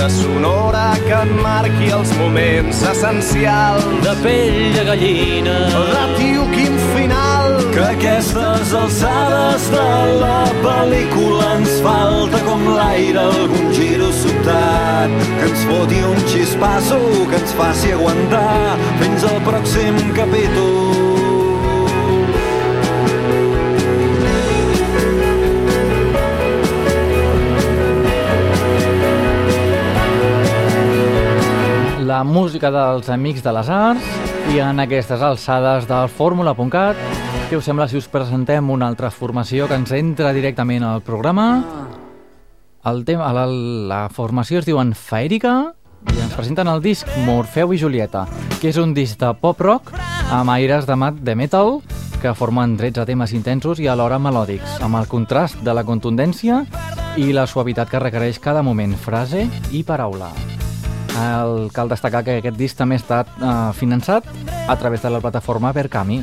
banda 0.08 0.10
sonora 0.10 0.94
que 1.06 1.14
et 1.14 1.32
marqui 1.42 1.92
els 1.92 2.12
moments 2.18 2.82
essencials. 2.92 3.84
De 4.04 4.16
pell 4.24 4.74
de 4.74 4.84
gallina. 4.86 5.56
De 5.92 6.06
tio 6.18 6.46
quin 6.54 6.78
final. 6.96 7.58
Que 7.74 7.84
aquestes 7.92 8.74
alçades 8.74 9.70
de 9.70 9.90
la 10.22 10.46
pel·lícula 10.64 11.54
ens 11.58 11.80
falta 11.84 12.40
com 12.48 12.66
l'aire 12.76 13.20
algun 13.20 13.74
giro 13.74 14.12
sobtat. 14.12 15.12
Que 15.40 15.50
ens 15.52 15.66
foti 15.70 16.04
un 16.12 16.20
xispasso 16.32 17.00
que 17.30 17.42
ens 17.42 17.56
faci 17.60 17.92
aguantar. 17.92 18.78
Fins 19.02 19.24
al 19.32 19.42
pròxim 19.48 20.04
capítol. 20.16 20.87
La 32.18 32.24
música 32.24 32.72
dels 32.74 33.12
Amics 33.14 33.44
de 33.46 33.52
les 33.54 33.68
Arts 33.70 34.06
i 34.50 34.56
en 34.64 34.80
aquestes 34.82 35.22
alçades 35.22 35.86
del 35.86 36.08
fórmula.cat 36.10 36.98
què 37.52 37.60
us 37.60 37.68
sembla 37.70 37.86
si 37.92 38.00
us 38.00 38.08
presentem 38.10 38.72
una 38.74 38.88
altra 38.90 39.12
formació 39.14 39.68
que 39.70 39.78
ens 39.78 39.94
entra 39.94 40.32
directament 40.34 40.82
al 40.82 41.04
programa? 41.06 41.46
El 42.90 43.04
tema, 43.06 43.30
la, 43.38 43.46
la 43.46 44.02
formació 44.10 44.64
es 44.64 44.66
diuen 44.66 44.96
Faèrica 44.98 45.54
i 46.10 46.18
ens 46.24 46.34
presenten 46.34 46.74
el 46.74 46.82
disc 46.82 47.06
Morfeu 47.28 47.78
i 47.78 47.82
Julieta, 47.86 48.26
que 48.58 48.74
és 48.74 48.82
un 48.82 48.98
disc 48.98 49.22
de 49.22 49.30
pop-rock 49.38 49.94
amb 50.34 50.58
aires 50.58 50.90
de, 50.90 50.98
mat 50.98 51.22
de 51.22 51.38
metal 51.38 51.84
que 52.18 52.34
formen 52.34 52.80
13 52.82 53.06
temes 53.06 53.38
intensos 53.38 53.78
i 53.78 53.94
alhora 53.94 54.18
melòdics, 54.18 54.80
amb 54.82 54.98
el 54.98 55.06
contrast 55.06 55.62
de 55.62 55.78
la 55.78 55.86
contundència 55.86 56.64
i 57.14 57.30
la 57.30 57.46
suavitat 57.46 57.94
que 57.94 58.02
requereix 58.02 58.42
cada 58.42 58.66
moment, 58.66 58.98
frase 59.06 59.46
i 59.70 59.86
paraula. 59.86 60.34
El, 61.18 61.70
cal 61.74 61.90
destacar 61.90 62.24
que 62.26 62.38
aquest 62.42 62.58
disc 62.60 62.78
també 62.78 62.98
ha 62.98 63.02
estat 63.02 63.32
eh, 63.40 63.56
finançat 63.78 64.28
a 64.68 64.76
través 64.78 65.02
de 65.02 65.10
la 65.10 65.22
plataforma 65.24 65.74
Berkami. 65.74 66.22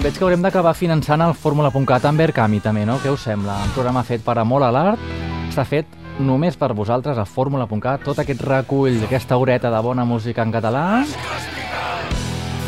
Veig 0.00 0.16
que 0.16 0.24
haurem 0.24 0.44
d'acabar 0.44 0.72
finançant 0.76 1.20
el 1.20 1.34
Fórmula.cat 1.36 2.06
amb 2.08 2.20
Berkami 2.20 2.60
també, 2.64 2.86
no? 2.88 2.98
Què 3.02 3.12
us 3.12 3.24
sembla? 3.28 3.58
Un 3.66 3.74
programa 3.74 4.04
fet 4.04 4.24
per 4.24 4.38
Amor 4.40 4.64
a 4.64 4.70
l'Art, 4.72 5.02
està 5.50 5.66
fet 5.68 5.98
només 6.20 6.56
per 6.60 6.72
vosaltres 6.76 7.18
a 7.18 7.26
Fórmula.cat, 7.28 8.04
tot 8.04 8.20
aquest 8.20 8.44
recull, 8.44 9.00
aquesta 9.04 9.36
horeta 9.40 9.72
de 9.72 9.80
bona 9.84 10.06
música 10.08 10.44
en 10.44 10.52
català. 10.54 10.84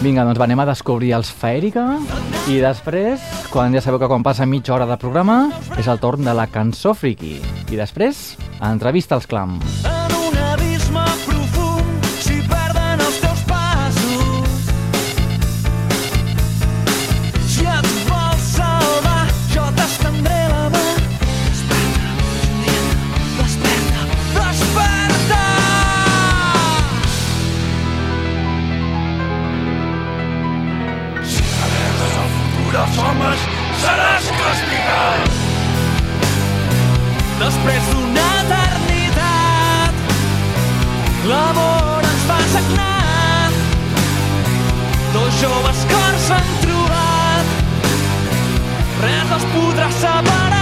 Vinga, 0.02 0.24
doncs 0.26 0.42
anem 0.42 0.60
a 0.60 0.66
descobrir 0.66 1.12
els 1.14 1.30
Faèrica 1.30 1.86
i 2.50 2.58
després, 2.58 3.22
quan 3.52 3.72
ja 3.72 3.84
sabeu 3.84 4.02
que 4.02 4.10
quan 4.10 4.24
passa 4.26 4.48
mitja 4.50 4.74
hora 4.74 4.88
de 4.90 4.98
programa, 4.98 5.46
és 5.78 5.86
el 5.86 6.02
torn 6.02 6.26
de 6.26 6.34
la 6.34 6.48
cançó 6.50 6.96
friki. 6.98 7.36
I 7.70 7.78
després, 7.78 8.32
entrevista 8.58 9.14
als 9.14 9.30
clams. 9.30 9.91
S'han 46.32 46.50
trobat, 46.64 47.54
res 49.04 49.38
els 49.38 49.48
podrà 49.54 49.92
separar. 50.00 50.61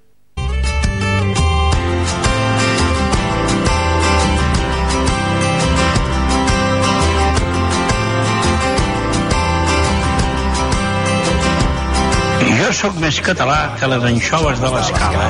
sóc 12.80 12.96
més 13.02 13.18
català 13.20 13.74
que 13.76 13.88
les 13.92 14.04
anxoves 14.08 14.60
de 14.64 14.70
l'escala 14.72 15.24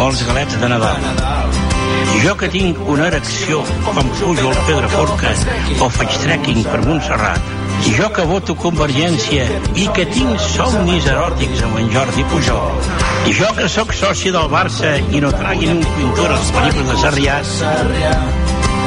o 0.00 0.06
els 0.06 0.22
galets 0.24 0.54
de 0.60 0.68
Nadal. 0.72 1.02
Jo 2.22 2.32
que 2.40 2.48
tinc 2.54 2.78
una 2.88 3.08
erecció 3.10 3.58
quan 3.84 4.08
pujo 4.20 4.46
al 4.48 4.60
Pedraforca 4.68 5.34
o 5.84 5.88
faig 5.92 6.16
trekking 6.22 6.62
per 6.64 6.78
Montserrat. 6.86 7.50
Jo 7.98 8.08
que 8.16 8.24
voto 8.30 8.56
Convergència 8.62 9.44
i 9.74 9.84
que 9.98 10.06
tinc 10.14 10.40
somnis 10.46 11.10
eròtics 11.12 11.60
amb 11.66 11.82
en 11.82 11.92
Jordi 11.92 12.24
Pujol. 12.32 12.80
Jo 13.40 13.52
que 13.58 13.68
sóc 13.76 13.92
soci 13.98 14.32
del 14.32 14.48
Barça 14.54 14.94
i 15.12 15.20
no 15.20 15.34
traguin 15.36 15.76
un 15.76 15.86
pintura 15.98 16.40
als 16.40 16.54
pel·lícules 16.56 16.88
de 16.94 16.98
Sarrià. 17.04 18.16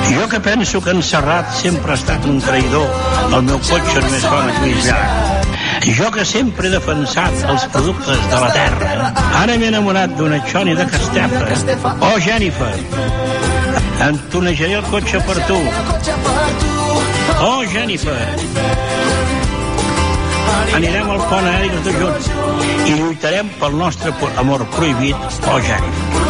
Jo 0.09 0.25
que 0.33 0.41
penso 0.49 0.81
que 0.81 0.97
en 0.97 1.05
Serrat 1.05 1.53
sempre 1.61 1.93
ha 1.93 2.01
estat 2.01 2.25
un 2.25 2.41
traïdor, 2.41 2.89
el 3.29 3.41
meu 3.51 3.61
cotxe 3.69 4.01
només 4.01 4.29
una 4.33 4.59
Lluís 4.59 4.89
Llach. 4.89 5.34
Jo 5.85 6.09
que 6.11 6.25
sempre 6.25 6.67
he 6.67 6.71
defensat 6.73 7.43
els 7.51 7.65
productes 7.73 8.23
de 8.31 8.39
la 8.41 8.49
terra. 8.55 9.11
Ara 9.41 9.57
m'he 9.61 9.67
enamorat 9.69 10.15
d'una 10.17 10.39
Xoni 10.49 10.73
de 10.79 10.87
Castefa. 10.89 11.93
Oh, 12.07 12.15
Jennifer, 12.25 12.71
em 14.07 14.17
tonejaré 14.33 14.79
el 14.79 14.89
cotxe 14.89 15.21
per 15.27 15.37
tu. 15.45 15.59
Oh, 17.45 17.61
Jennifer, 17.69 18.17
anirem 20.73 21.09
al 21.13 21.25
pont 21.29 21.49
aeri 21.53 21.73
tots 21.77 21.97
junts 22.01 22.31
i 22.89 22.97
lluitarem 22.99 23.53
pel 23.61 23.77
nostre 23.85 24.13
amor 24.41 24.65
prohibit. 24.77 25.41
Oh, 25.51 25.59
Jennifer. 25.69 26.24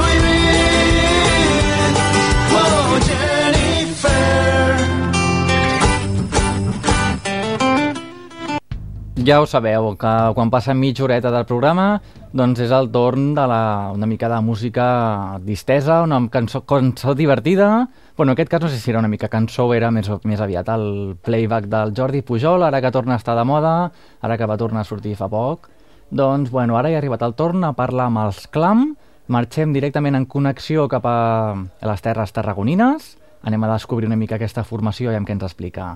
Ja 9.26 9.40
ho 9.42 9.48
sabeu, 9.50 9.96
que 9.98 10.10
quan 10.38 10.52
passa 10.54 10.76
mitja 10.78 11.02
horeta 11.02 11.32
del 11.34 11.48
programa, 11.50 11.96
doncs 12.30 12.60
és 12.62 12.70
el 12.76 12.92
torn 12.94 13.32
de 13.34 13.46
la, 13.50 13.90
una 13.96 14.06
mica 14.06 14.28
de 14.30 14.38
música 14.46 15.40
distesa, 15.42 16.04
una 16.06 16.20
cançó, 16.30 16.62
cançó 16.70 17.16
divertida. 17.18 17.88
Bueno, 18.18 18.34
en 18.34 18.36
aquest 18.36 18.52
cas 18.52 18.62
no 18.62 18.70
sé 18.70 18.78
si 18.78 18.92
era 18.92 19.00
una 19.00 19.08
mica 19.10 19.28
cançó, 19.28 19.66
era 19.74 19.90
més, 19.90 20.12
més 20.30 20.44
aviat 20.44 20.70
el 20.70 21.16
playback 21.26 21.66
del 21.72 21.96
Jordi 21.98 22.22
Pujol, 22.22 22.68
ara 22.68 22.84
que 22.84 22.92
torna 22.94 23.16
a 23.16 23.18
estar 23.18 23.34
de 23.40 23.46
moda, 23.50 23.90
ara 24.22 24.38
que 24.38 24.46
va 24.46 24.60
tornar 24.62 24.84
a 24.84 24.90
sortir 24.92 25.16
fa 25.18 25.26
poc. 25.32 25.72
Doncs, 26.12 26.52
bueno, 26.52 26.78
ara 26.78 26.92
hi 26.92 26.94
ha 26.94 27.00
arribat 27.02 27.26
el 27.26 27.34
torn 27.34 27.66
a 27.66 27.74
parlar 27.74 28.12
amb 28.12 28.28
els 28.28 28.46
Clam, 28.54 28.92
marxem 29.26 29.74
directament 29.74 30.20
en 30.20 30.28
connexió 30.30 30.86
cap 30.92 31.08
a 31.10 31.56
les 31.82 32.06
terres 32.06 32.36
tarragonines, 32.36 33.16
anem 33.42 33.66
a 33.66 33.74
descobrir 33.74 34.06
una 34.06 34.20
mica 34.22 34.38
aquesta 34.38 34.62
formació 34.62 35.10
i 35.10 35.18
amb 35.18 35.26
què 35.26 35.34
ens 35.34 35.50
explica. 35.50 35.96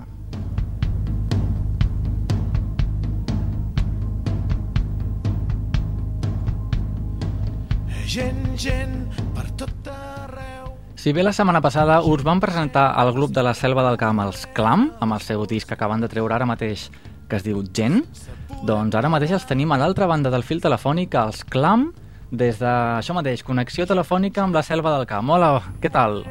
Gent, 8.10 8.56
gent, 8.58 8.94
per 9.36 9.44
tot 9.54 9.86
arreu. 9.86 10.72
Si 10.98 11.12
bé 11.14 11.22
la 11.22 11.30
setmana 11.30 11.60
passada 11.62 12.00
us 12.02 12.24
vam 12.26 12.40
presentar 12.42 12.88
al 12.98 13.12
grup 13.14 13.30
de 13.30 13.44
la 13.46 13.52
Selva 13.54 13.84
del 13.86 13.98
Camp, 14.00 14.18
els 14.24 14.48
Clam, 14.56 14.88
amb 14.98 15.14
el 15.14 15.22
seu 15.22 15.44
disc 15.46 15.70
que 15.70 15.76
acaben 15.76 16.02
de 16.02 16.08
treure 16.10 16.34
ara 16.34 16.48
mateix, 16.50 16.88
que 17.30 17.38
es 17.38 17.46
diu 17.46 17.62
Gent, 17.70 18.00
doncs 18.66 18.98
ara 18.98 19.12
mateix 19.14 19.36
els 19.38 19.46
tenim 19.46 19.70
a 19.70 19.78
l'altra 19.78 20.10
banda 20.10 20.34
del 20.34 20.42
fil 20.42 20.58
telefònic, 20.58 21.14
els 21.22 21.44
Clam, 21.54 21.92
des 22.34 22.58
de 22.58 22.66
això 22.98 23.14
mateix, 23.14 23.46
connexió 23.46 23.86
telefònica 23.86 24.42
amb 24.42 24.58
la 24.58 24.66
Selva 24.66 24.96
del 24.96 25.06
Camp. 25.06 25.30
Hola, 25.30 25.54
què 25.78 25.94
tal? 25.94 26.24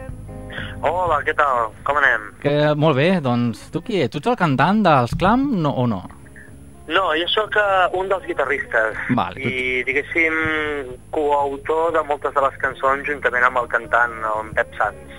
Hola, 0.83 1.23
què 1.23 1.31
tal? 1.31 1.71
Com 1.87 2.03
anem? 2.03 2.31
Que, 2.43 2.59
molt 2.75 2.99
bé, 2.99 3.13
doncs 3.23 3.69
tu 3.71 3.79
qui 3.87 4.03
ets? 4.03 4.11
Tu 4.11 4.19
ets 4.19 4.35
el 4.35 4.41
cantant 4.43 4.83
dels 4.83 5.15
Clam 5.15 5.53
no, 5.63 5.71
o 5.71 5.87
no? 5.87 6.03
No, 6.89 7.11
jo 7.13 7.27
sóc 7.29 7.53
uh, 7.59 7.85
un 7.99 8.07
dels 8.09 8.25
guitarristes 8.25 8.97
Vale, 9.13 9.35
tu- 9.37 9.45
i, 9.47 9.83
diguéssim, 9.85 10.33
coautor 11.13 11.93
de 11.93 12.01
moltes 12.07 12.33
de 12.33 12.41
les 12.41 12.57
cançons 12.61 13.05
juntament 13.05 13.45
amb 13.45 13.61
el 13.61 13.67
cantant, 13.69 14.15
el 14.31 14.49
Pep 14.57 14.73
Sans. 14.79 15.17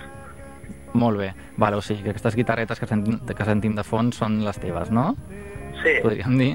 Molt 0.98 1.20
bé. 1.22 1.28
Vale, 1.62 1.76
o 1.78 1.82
sigui 1.84 2.02
que 2.02 2.10
aquestes 2.10 2.34
guitarretes 2.34 2.80
que 2.82 2.88
sentim, 2.90 3.20
que 3.22 3.46
sentim 3.46 3.76
de 3.78 3.84
fons 3.86 4.18
són 4.18 4.40
les 4.44 4.58
teves, 4.58 4.90
no? 4.90 5.12
Sí. 5.84 5.94
podríem 6.02 6.34
dir. 6.36 6.50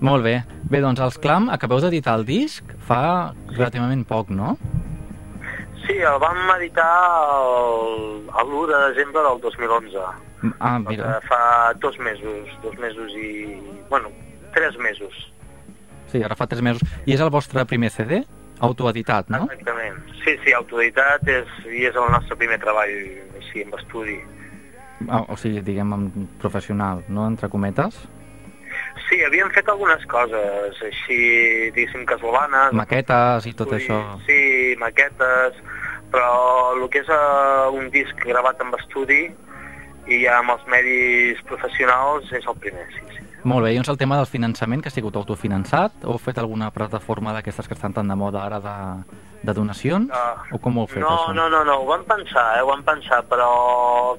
Molt 0.00 0.22
bé. 0.24 0.36
Bé, 0.70 0.80
doncs 0.80 1.00
els 1.02 1.18
Clam 1.22 1.50
acabeu 1.50 1.80
d'editar 1.82 2.14
el 2.20 2.24
disc 2.26 2.64
fa 2.86 3.32
relativament 3.50 4.06
poc, 4.08 4.30
no? 4.30 4.54
Sí, 5.82 5.98
el 5.98 6.18
vam 6.22 6.38
editar 6.56 6.86
el- 7.42 8.30
el 8.30 8.46
l'1 8.46 8.66
de 8.70 8.80
desembre 8.94 9.22
del 9.26 9.40
2011. 9.42 9.98
Ah, 10.58 10.78
Doncs, 10.78 10.88
mira. 10.88 11.18
eh, 11.18 11.26
fa 11.28 11.72
dos 11.78 11.98
mesos, 11.98 12.48
dos 12.62 12.74
mesos 12.78 13.10
i... 13.18 13.58
Bueno, 13.90 14.08
tres 14.54 14.78
mesos. 14.78 15.32
Sí, 16.12 16.22
ara 16.22 16.36
fa 16.36 16.46
tres 16.46 16.62
mesos. 16.62 16.84
I 17.06 17.16
és 17.16 17.24
el 17.24 17.32
vostre 17.32 17.64
primer 17.68 17.90
CD? 17.90 18.22
Autoeditat, 18.62 19.30
no? 19.32 19.46
Exactament. 19.48 19.98
Sí, 20.22 20.36
sí, 20.44 20.52
autoeditat 20.54 21.26
és, 21.28 21.52
i 21.66 21.86
és 21.88 21.96
el 21.98 22.10
nostre 22.12 22.36
primer 22.38 22.60
treball 22.62 22.92
així, 23.40 23.64
amb 23.64 23.78
estudi. 23.80 24.20
Ah, 25.08 25.24
o 25.26 25.36
sigui, 25.40 25.62
diguem, 25.66 25.94
en 25.96 26.28
professional, 26.42 27.02
no? 27.08 27.26
Entre 27.26 27.48
cometes. 27.50 27.96
Sí, 29.08 29.18
havíem 29.24 29.50
fet 29.52 29.68
algunes 29.68 30.04
coses, 30.08 30.78
així, 30.84 31.18
diguéssim, 31.74 32.04
casolanes. 32.08 32.72
Maquetes 32.76 33.48
i 33.48 33.54
tot 33.56 33.72
Estudi, 33.72 33.82
això. 33.82 33.98
Sí, 34.28 34.76
maquetes, 34.80 35.58
però 36.12 36.32
el 36.76 36.86
que 36.92 37.02
és 37.02 37.10
uh, 37.12 37.72
un 37.76 37.90
disc 37.92 38.22
gravat 38.24 38.60
amb 38.64 38.76
estudi 38.78 39.24
i 40.08 40.22
ja 40.24 40.38
amb 40.40 40.54
els 40.54 40.64
medis 40.70 41.42
professionals 41.48 42.30
és 42.36 42.46
el 42.48 42.58
primer, 42.62 42.86
sí, 42.94 43.04
sí. 43.16 43.21
Molt 43.42 43.64
bé, 43.66 43.72
i 43.72 43.78
doncs 43.78 43.88
el 43.90 43.98
tema 43.98 44.16
del 44.20 44.28
finançament, 44.30 44.82
que 44.82 44.90
ha 44.90 44.94
sigut 44.94 45.16
autofinançat, 45.18 46.04
o 46.06 46.12
heu 46.14 46.18
fet 46.22 46.38
alguna 46.38 46.68
plataforma 46.70 47.32
d'aquestes 47.34 47.66
que 47.66 47.74
estan 47.74 47.94
tan 47.96 48.06
de 48.08 48.14
moda 48.14 48.44
ara 48.44 48.60
de, 48.62 48.74
de 49.42 49.54
donacions? 49.56 50.12
o 50.54 50.60
com 50.62 50.78
ho 50.78 50.84
heu 50.84 50.86
fet, 50.92 51.02
No, 51.02 51.10
això? 51.10 51.34
no, 51.34 51.48
no, 51.50 51.64
no, 51.66 51.80
ho 51.82 51.88
vam 51.88 52.04
pensar, 52.06 52.44
eh, 52.58 52.62
ho 52.62 52.68
vam 52.70 52.84
pensar, 52.86 53.22
però 53.26 53.48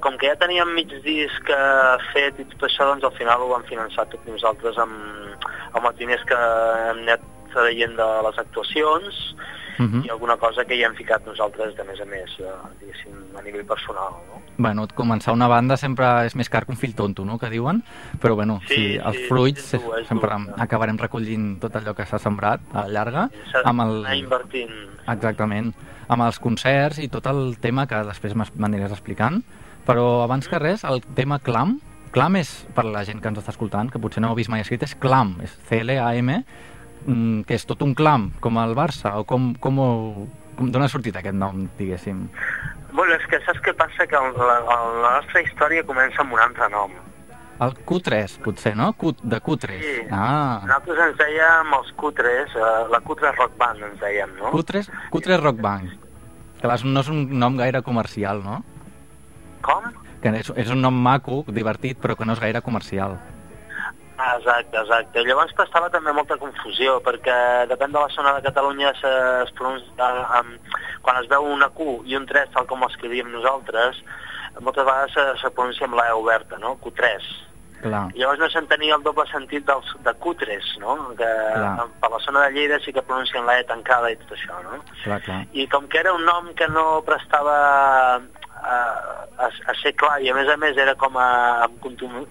com 0.04 0.18
que 0.20 0.28
ja 0.28 0.36
teníem 0.36 0.74
mig 0.76 0.92
disc 1.06 1.50
eh, 1.50 1.96
fet 2.12 2.40
i 2.44 2.48
tot 2.52 2.68
això, 2.68 2.90
doncs 2.92 3.08
al 3.08 3.16
final 3.16 3.46
ho 3.46 3.52
vam 3.54 3.64
finançar 3.70 4.06
tot 4.12 4.28
nosaltres 4.28 4.78
amb, 4.78 5.48
amb 5.72 5.88
els 5.88 5.98
diners 6.04 6.28
que 6.28 6.36
hem 6.90 7.04
anat 7.08 7.24
traient 7.54 7.96
de 7.96 8.10
les 8.28 8.38
actuacions 8.44 9.24
Mhm. 9.80 10.06
i 10.06 10.10
alguna 10.10 10.38
cosa 10.38 10.66
que 10.66 10.76
hi 10.76 10.84
hem 10.84 10.94
ficat 10.96 11.26
nosaltres 11.26 11.76
de 11.76 11.84
més 11.84 12.00
a 12.02 12.06
més, 12.06 12.30
eh, 12.40 12.44
diguéssim, 12.80 13.38
a 13.38 13.42
nivell 13.42 13.66
personal, 13.66 14.12
no? 14.30 14.42
Bueno, 14.58 14.88
començar 14.94 15.34
una 15.34 15.48
banda 15.48 15.78
sempre 15.78 16.26
és 16.28 16.36
més 16.36 16.50
car 16.50 16.66
que 16.66 16.72
un 16.72 16.78
fill 16.78 16.94
tonto, 16.94 17.26
no?, 17.26 17.40
que 17.40 17.50
diuen, 17.50 17.84
però 18.22 18.36
bueno, 18.36 18.60
sí, 18.68 18.76
Sí, 18.76 18.96
els 18.98 19.18
sí, 19.18 19.24
fruits 19.28 19.74
és 19.74 19.82
dur, 19.84 19.98
és 20.00 20.08
sempre 20.08 20.30
dur. 20.30 20.54
acabarem 20.60 20.98
recollint 20.98 21.60
tot 21.60 21.74
allò 21.76 21.96
que 21.96 22.06
s'ha 22.06 22.20
sembrat 22.20 22.62
a 22.74 22.84
la 22.86 22.90
llarga, 22.90 23.30
S'ha 23.52 23.62
amb 23.66 23.82
el... 23.82 24.06
invertint. 24.18 24.70
Exactament, 25.08 25.74
amb 26.08 26.22
els 26.24 26.38
concerts 26.40 27.00
i 27.00 27.08
tot 27.10 27.26
el 27.28 27.58
tema 27.60 27.88
que 27.88 27.96
després 28.04 28.36
m'aniràs 28.36 28.92
explicant, 28.92 29.42
però 29.88 30.24
abans 30.24 30.48
que 30.48 30.60
res, 30.60 30.84
el 30.84 31.02
tema 31.16 31.40
clam, 31.40 31.80
clam 32.12 32.36
és, 32.36 32.66
per 32.76 32.86
la 32.86 33.04
gent 33.04 33.20
que 33.22 33.28
ens 33.28 33.40
està 33.40 33.50
escoltant, 33.50 33.90
que 33.90 33.98
potser 34.00 34.22
no 34.22 34.30
ho 34.30 34.32
ha 34.34 34.36
vist 34.36 34.50
mai 34.50 34.62
escrit, 34.62 34.84
és 34.84 34.94
clam, 34.96 35.38
és 35.42 35.58
C-L-A-M, 35.68 36.44
mm, 37.06 37.46
que 37.48 37.58
és 37.58 37.66
tot 37.70 37.82
un 37.86 37.94
clam, 37.96 38.32
com 38.44 38.60
el 38.62 38.76
Barça, 38.78 39.16
o 39.20 39.26
com, 39.30 39.54
com, 39.60 39.80
ho, 39.80 40.28
com 40.58 40.70
d'on 40.72 40.86
ha 40.86 40.92
sortit 40.92 41.16
aquest 41.20 41.38
nom, 41.38 41.66
diguéssim? 41.80 42.28
Bueno, 42.94 43.16
és 43.18 43.26
que 43.30 43.40
saps 43.46 43.62
què 43.66 43.74
passa? 43.78 44.06
Que 44.10 44.20
la, 44.20 44.60
la 44.68 45.16
nostra 45.20 45.42
història 45.42 45.86
comença 45.88 46.22
amb 46.22 46.36
un 46.38 46.44
altre 46.44 46.70
nom. 46.74 46.94
El 47.64 47.74
Q3, 47.88 48.38
potser, 48.44 48.74
no? 48.76 48.92
Q, 48.98 49.14
de 49.24 49.40
Q3. 49.42 49.82
Sí. 49.82 49.96
Ah, 50.12 50.62
Nosaltres 50.66 51.02
ens 51.08 51.20
dèiem 51.22 51.76
els 51.78 51.92
Q3, 52.00 52.56
eh, 52.58 52.72
la 52.92 53.00
Q3 53.06 53.36
Rock 53.38 53.58
Band 53.60 53.86
ens 53.90 54.00
dèiem, 54.02 54.34
no? 54.40 54.52
Q3, 54.54 54.90
Q3 55.14 55.42
Rock 55.42 55.62
Band. 55.64 55.94
Que 56.62 56.72
no 56.88 57.02
és 57.04 57.10
un 57.12 57.26
nom 57.40 57.58
gaire 57.60 57.82
comercial, 57.86 58.42
no? 58.44 58.62
Com? 59.66 59.86
Que 60.24 60.32
és, 60.40 60.50
és 60.56 60.70
un 60.72 60.82
nom 60.82 60.96
maco, 60.96 61.44
divertit, 61.48 62.00
però 62.00 62.16
que 62.18 62.26
no 62.26 62.36
és 62.36 62.42
gaire 62.42 62.62
comercial. 62.66 63.18
Exacte, 64.24 64.78
exacte. 64.80 65.24
Llavors 65.28 65.52
passava 65.58 65.90
també 65.92 66.14
molta 66.16 66.38
confusió, 66.40 67.00
perquè 67.04 67.36
depèn 67.68 67.92
de 67.92 68.00
la 68.00 68.08
zona 68.16 68.34
de 68.38 68.42
Catalunya 68.46 68.94
se- 69.00 69.44
es 69.44 69.52
pronuncia, 69.58 70.10
amb, 70.40 70.60
quan 71.02 71.18
es 71.22 71.28
veu 71.30 71.44
una 71.44 71.70
Q 71.70 72.02
i 72.06 72.16
un 72.16 72.26
3, 72.26 72.50
tal 72.54 72.66
com 72.66 72.84
escrivíem 72.88 73.32
nosaltres, 73.32 74.00
moltes 74.62 74.86
vegades 74.86 75.14
se, 75.14 75.26
se 75.42 75.50
pronuncia 75.52 75.86
amb 75.88 75.96
la 76.00 76.08
E 76.10 76.14
oberta, 76.14 76.58
no? 76.58 76.78
Q3. 76.80 77.26
Clar. 77.84 78.06
Llavors 78.16 78.40
no 78.40 78.48
s'entenia 78.50 78.96
el 78.96 79.04
doble 79.04 79.26
sentit 79.28 79.66
dels, 79.68 79.90
de 80.06 80.14
cutres, 80.24 80.64
no? 80.80 80.96
Que 81.20 81.28
Clar. 81.28 81.88
per 82.00 82.10
la 82.14 82.20
zona 82.24 82.46
de 82.46 82.52
Lleida 82.56 82.80
sí 82.80 82.94
que 82.94 83.02
pronuncien 83.04 83.46
la 83.46 83.58
E 83.60 83.66
tancada 83.68 84.10
i 84.10 84.16
tot 84.22 84.32
això, 84.38 84.56
no? 84.64 84.80
Clar, 85.04 85.20
clar. 85.26 85.42
I 85.52 85.68
com 85.68 85.90
que 85.92 86.00
era 86.00 86.14
un 86.14 86.24
nom 86.24 86.54
que 86.56 86.68
no 86.70 87.02
prestava 87.04 88.22
a, 88.64 88.78
a, 89.38 89.50
a 89.50 89.76
ser 89.82 89.94
clar 90.00 90.18
i 90.24 90.32
a 90.32 90.36
més 90.38 90.50
a 90.50 90.58
més 90.58 90.80
era 90.80 90.96
com 91.00 91.18
a, 91.20 91.28
amb 91.68 91.84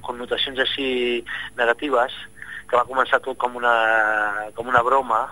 connotacions 0.03 0.59
així 0.65 1.23
negatives, 1.59 2.17
que 2.69 2.79
va 2.81 2.89
començar 2.89 3.21
tot 3.21 3.39
com 3.39 3.57
una, 3.61 3.77
com 4.57 4.69
una 4.73 4.83
broma, 4.83 5.23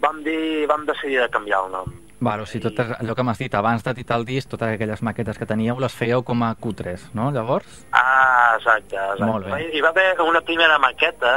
vam, 0.00 0.22
dir, 0.24 0.66
vam 0.70 0.86
decidir 0.88 1.20
de 1.20 1.32
canviar 1.32 1.66
el 1.66 1.74
nom. 1.76 1.96
Vale, 2.18 2.42
o 2.42 2.48
sigui, 2.50 2.64
tot 2.66 2.96
allò 2.96 3.14
que 3.14 3.22
m'has 3.22 3.38
dit 3.38 3.52
abans 3.54 3.84
d'editar 3.86 4.16
el 4.18 4.24
disc, 4.26 4.48
totes 4.50 4.74
aquelles 4.74 5.04
maquetes 5.06 5.38
que 5.38 5.46
teníeu, 5.46 5.78
les 5.78 5.94
fèieu 5.94 6.24
com 6.26 6.42
a 6.42 6.50
cutres, 6.58 7.04
no, 7.14 7.28
llavors? 7.30 7.84
Ah, 7.92 8.56
exacte, 8.56 8.96
exacte. 8.96 9.28
Molt 9.28 9.46
bé. 9.46 9.60
Hi 9.70 9.82
va 9.84 9.92
haver 9.94 10.08
una 10.24 10.42
primera 10.42 10.80
maqueta 10.82 11.36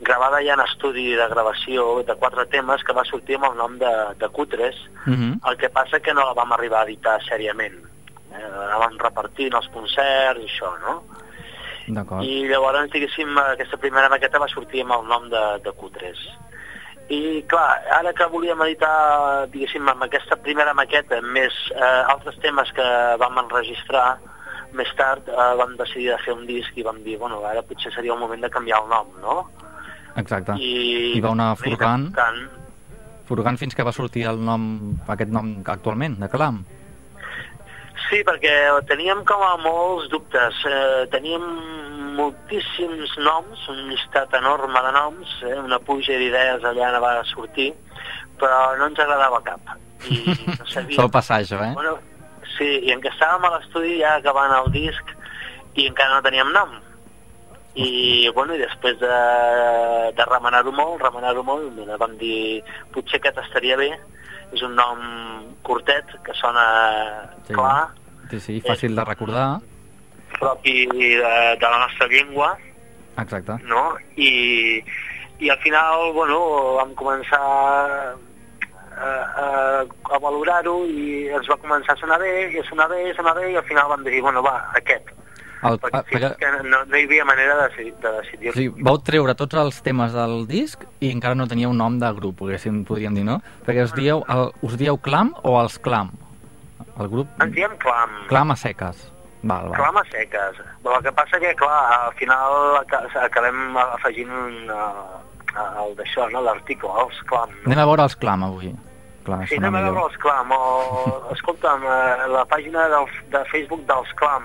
gravada 0.00 0.40
ja 0.42 0.54
en 0.54 0.60
estudi 0.64 1.14
de 1.14 1.28
gravació 1.28 2.02
de 2.06 2.14
quatre 2.16 2.46
temes 2.46 2.82
que 2.84 2.96
va 2.96 3.04
sortir 3.04 3.36
amb 3.36 3.50
el 3.50 3.56
nom 3.56 3.78
de, 3.78 3.92
de 4.18 4.28
Cutres, 4.28 4.76
Uh 5.06 5.14
-huh. 5.14 5.50
el 5.50 5.56
que 5.56 5.70
passa 5.70 6.00
que 6.00 6.12
no 6.12 6.24
la 6.24 6.34
vam 6.34 6.52
arribar 6.52 6.80
a 6.80 6.84
editar 6.84 7.20
sèriament. 7.24 7.74
Eh, 8.32 8.50
la 8.70 8.78
vam 8.78 8.98
repartir 8.98 9.46
en 9.46 9.54
els 9.54 9.68
concerts 9.68 10.40
i 10.40 10.44
això, 10.44 10.70
no? 10.80 11.02
D'acord. 11.88 12.22
I 12.22 12.46
llavors, 12.48 12.90
diguéssim, 12.90 13.38
aquesta 13.38 13.76
primera 13.76 14.08
maqueta 14.08 14.38
va 14.38 14.48
sortir 14.48 14.82
amb 14.82 14.92
el 14.92 15.06
nom 15.08 15.28
de, 15.30 15.58
de 15.64 15.72
Cutres. 15.72 16.18
I, 17.08 17.42
clar, 17.48 17.82
ara 17.90 18.12
que 18.12 18.26
volíem 18.26 18.60
editar, 18.62 19.48
diguéssim, 19.50 19.88
amb 19.88 20.02
aquesta 20.02 20.36
primera 20.36 20.74
maqueta, 20.74 21.20
més 21.20 21.52
eh, 21.74 22.02
altres 22.06 22.36
temes 22.38 22.70
que 22.72 23.16
vam 23.18 23.38
enregistrar, 23.38 24.18
més 24.72 24.92
tard 24.96 25.26
eh, 25.28 25.54
vam 25.58 25.74
decidir 25.76 26.10
de 26.12 26.18
fer 26.22 26.34
un 26.34 26.46
disc 26.46 26.70
i 26.76 26.82
vam 26.86 27.02
dir, 27.02 27.18
bueno, 27.18 27.42
ara 27.44 27.62
potser 27.62 27.90
seria 27.92 28.12
el 28.12 28.20
moment 28.20 28.40
de 28.40 28.50
canviar 28.50 28.82
el 28.84 28.88
nom, 28.88 29.06
no? 29.20 29.50
Exacte. 30.16 30.56
I, 30.58 31.14
Hi 31.14 31.22
va 31.22 31.30
una 31.36 31.52
i 31.54 31.60
furgant, 31.60 32.10
tant, 32.16 32.42
furgant 33.28 33.58
fins 33.60 33.76
que 33.76 33.86
va 33.86 33.94
sortir 33.94 34.26
el 34.30 34.40
nom, 34.42 34.66
aquest 35.06 35.30
nom 35.30 35.54
actualment, 35.64 36.18
de 36.20 36.28
Calam. 36.32 36.64
Sí, 38.08 38.24
perquè 38.26 38.52
teníem 38.88 39.20
com 39.28 39.42
a 39.46 39.52
molts 39.62 40.08
dubtes. 40.10 40.56
Eh, 40.66 41.04
teníem 41.12 41.44
moltíssims 42.18 43.12
noms, 43.22 43.68
un 43.70 43.84
llistat 43.92 44.34
enorme 44.34 44.82
de 44.86 44.92
noms, 44.96 45.36
eh, 45.46 45.54
una 45.60 45.78
puja 45.78 46.18
d'idees 46.18 46.66
allà 46.66 46.90
va 46.98 47.12
sortir, 47.30 47.70
però 48.40 48.74
no 48.80 48.90
ens 48.90 48.98
agradava 48.98 49.42
cap. 49.46 49.76
I 50.10 50.20
no 50.58 50.66
sabíem... 50.66 50.96
Sol 50.98 51.12
passar 51.14 51.38
això, 51.44 51.60
eh? 51.62 51.72
Bueno, 51.76 51.98
sí, 52.56 52.68
i 52.88 52.94
en 52.96 53.04
què 53.04 53.12
estàvem 53.12 53.46
a 53.46 53.54
l'estudi 53.56 54.00
ja 54.00 54.16
acabant 54.18 54.56
el 54.58 54.72
disc 54.74 55.14
i 55.78 55.86
encara 55.86 56.16
no 56.16 56.26
teníem 56.26 56.50
nom. 56.56 56.78
I, 57.74 58.28
bueno, 58.34 58.54
i 58.54 58.58
després 58.58 58.96
de, 58.98 59.10
de 60.16 60.24
remenar-ho 60.26 60.72
molt, 60.74 61.00
remenar-ho 61.04 61.44
molt, 61.46 61.68
mira, 61.76 61.96
vam 62.00 62.16
dir, 62.18 62.62
potser 62.92 63.20
aquest 63.20 63.38
estaria 63.44 63.76
bé, 63.78 63.92
és 64.52 64.62
un 64.66 64.74
nom 64.74 64.98
curtet, 65.62 66.10
que 66.26 66.34
sona 66.34 66.64
Sí. 67.46 67.54
clar, 67.54 67.88
Sí, 68.30 68.40
sí, 68.40 68.60
fàcil 68.62 68.94
de 68.94 69.04
recordar. 69.04 69.60
propi 70.38 70.86
de, 70.86 71.20
de 71.60 71.68
la 71.68 71.78
nostra 71.86 72.06
llengua, 72.08 72.56
Exacte. 73.18 73.56
no? 73.66 73.94
I, 74.16 74.82
i 75.38 75.50
al 75.50 75.58
final, 75.58 76.12
bueno, 76.14 76.38
vam 76.78 76.94
començar 76.94 77.40
a, 77.40 78.14
a, 79.00 79.84
a 80.14 80.18
valorar-ho 80.18 80.84
i 80.86 81.28
ens 81.28 81.48
va 81.50 81.56
començar 81.62 81.94
a 81.94 82.00
sonar 82.02 82.18
bé, 82.22 82.50
i 82.52 82.58
a 82.58 82.64
sonar 82.68 82.88
bé, 82.88 83.02
i 83.08 83.10
a 83.10 83.16
sonar 83.16 83.34
bé, 83.38 83.50
i 83.52 83.56
al 83.56 83.64
final 83.64 83.88
vam 83.94 84.02
dir, 84.04 84.20
bueno, 84.22 84.42
va, 84.42 84.56
aquest. 84.78 85.10
El, 85.62 85.76
Perquè, 85.80 86.00
sí, 86.08 86.14
perquè, 86.14 86.30
que 86.40 86.50
no, 86.64 86.78
no 86.88 86.96
hi 86.96 87.04
havia 87.04 87.24
manera 87.28 87.54
de, 87.58 87.68
decidir- 87.68 87.94
de 88.00 88.12
decidir. 88.16 88.48
o 88.48 88.52
sigui, 88.56 88.82
vau 88.86 88.96
treure 89.04 89.34
tots 89.36 89.54
els 89.60 89.82
temes 89.84 90.12
del 90.16 90.46
disc 90.48 90.84
i 91.00 91.10
encara 91.12 91.34
no 91.36 91.46
teníeu 91.46 91.72
nom 91.76 91.98
de 92.00 92.08
grup, 92.16 92.38
podríem, 92.38 92.82
podríem 92.88 93.14
dir, 93.14 93.24
no? 93.28 93.40
Perquè 93.66 93.84
us 93.84 93.92
dieu, 93.94 94.24
el, 94.28 94.50
us 94.62 94.76
dieu 94.80 94.96
Clam 94.98 95.34
o 95.42 95.58
els 95.60 95.76
Clam? 95.78 96.12
El 97.00 97.08
grup... 97.08 97.28
Ens 97.40 97.52
diem 97.54 97.72
clam. 97.80 98.10
Clam 98.28 98.50
a 98.52 98.56
seques. 98.56 99.06
Val, 99.42 99.68
val. 99.70 99.76
Clam 99.76 99.96
a 99.96 100.02
seques. 100.10 100.58
Però 100.84 100.96
el 100.98 101.04
que 101.04 101.12
passa 101.16 101.38
que, 101.40 101.54
clar, 101.56 102.06
al 102.08 102.12
final 102.18 102.76
aca- 102.82 103.06
acabem 103.24 103.76
afegint 103.80 104.28
un, 104.32 104.56
uh, 104.68 105.20
el 105.84 105.94
d'això, 105.96 106.26
no?, 106.32 106.42
l'article, 106.44 106.90
els 107.04 107.20
clam. 107.28 107.48
No? 107.62 107.70
Anem 107.70 107.80
a 107.84 107.86
veure 107.88 108.04
els 108.08 108.16
Clam 108.20 108.44
avui. 108.48 108.72
Clar, 109.24 109.38
Sí, 109.48 109.56
anem 109.60 109.74
a 109.74 109.78
millor. 109.78 109.94
veure 109.94 110.08
els 110.10 110.18
clam, 110.20 110.52
o, 110.52 111.30
escolta'm, 111.36 111.84
eh, 111.84 112.28
la 112.32 112.44
pàgina 112.48 112.84
del, 112.92 113.08
de 113.32 113.42
Facebook 113.52 113.86
dels 113.88 114.12
clam, 114.20 114.44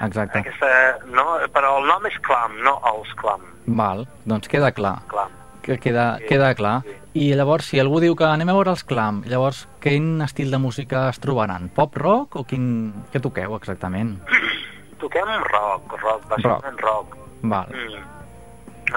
Exacte. 0.00 0.38
aquesta, 0.40 0.70
no? 1.06 1.38
però 1.54 1.78
el 1.80 1.86
nom 1.86 2.06
és 2.06 2.18
clam, 2.20 2.58
no 2.64 2.80
els 2.94 3.12
clam, 3.14 3.40
Val, 3.66 4.06
doncs 4.24 4.48
queda 4.48 4.72
clar. 4.72 4.98
clam. 5.08 5.30
Que 5.64 5.78
queda, 5.78 6.18
Sí, 6.18 6.26
queda 6.28 6.54
clar. 6.54 6.82
sí. 6.82 6.92
I 7.14 7.34
llavors, 7.34 7.64
si 7.70 7.78
algú 7.80 8.00
diu 8.02 8.16
que 8.18 8.24
anem 8.26 8.48
a 8.50 8.52
veure 8.52 8.70
els 8.74 8.82
Clam, 8.84 9.22
llavors, 9.24 9.68
quin 9.80 10.20
estil 10.20 10.50
de 10.50 10.58
música 10.58 11.08
es 11.08 11.20
trobaran? 11.20 11.68
Pop, 11.70 11.94
rock 11.96 12.34
o 12.36 12.42
quin... 12.44 12.92
què 13.12 13.20
toqueu 13.22 13.54
exactament? 13.54 14.16
Toquem 15.00 15.30
rock, 15.46 15.94
rock, 16.02 16.26
bàsicament 16.28 16.80
rock. 16.82 17.16
Val, 17.42 17.70
Mm. 17.70 18.02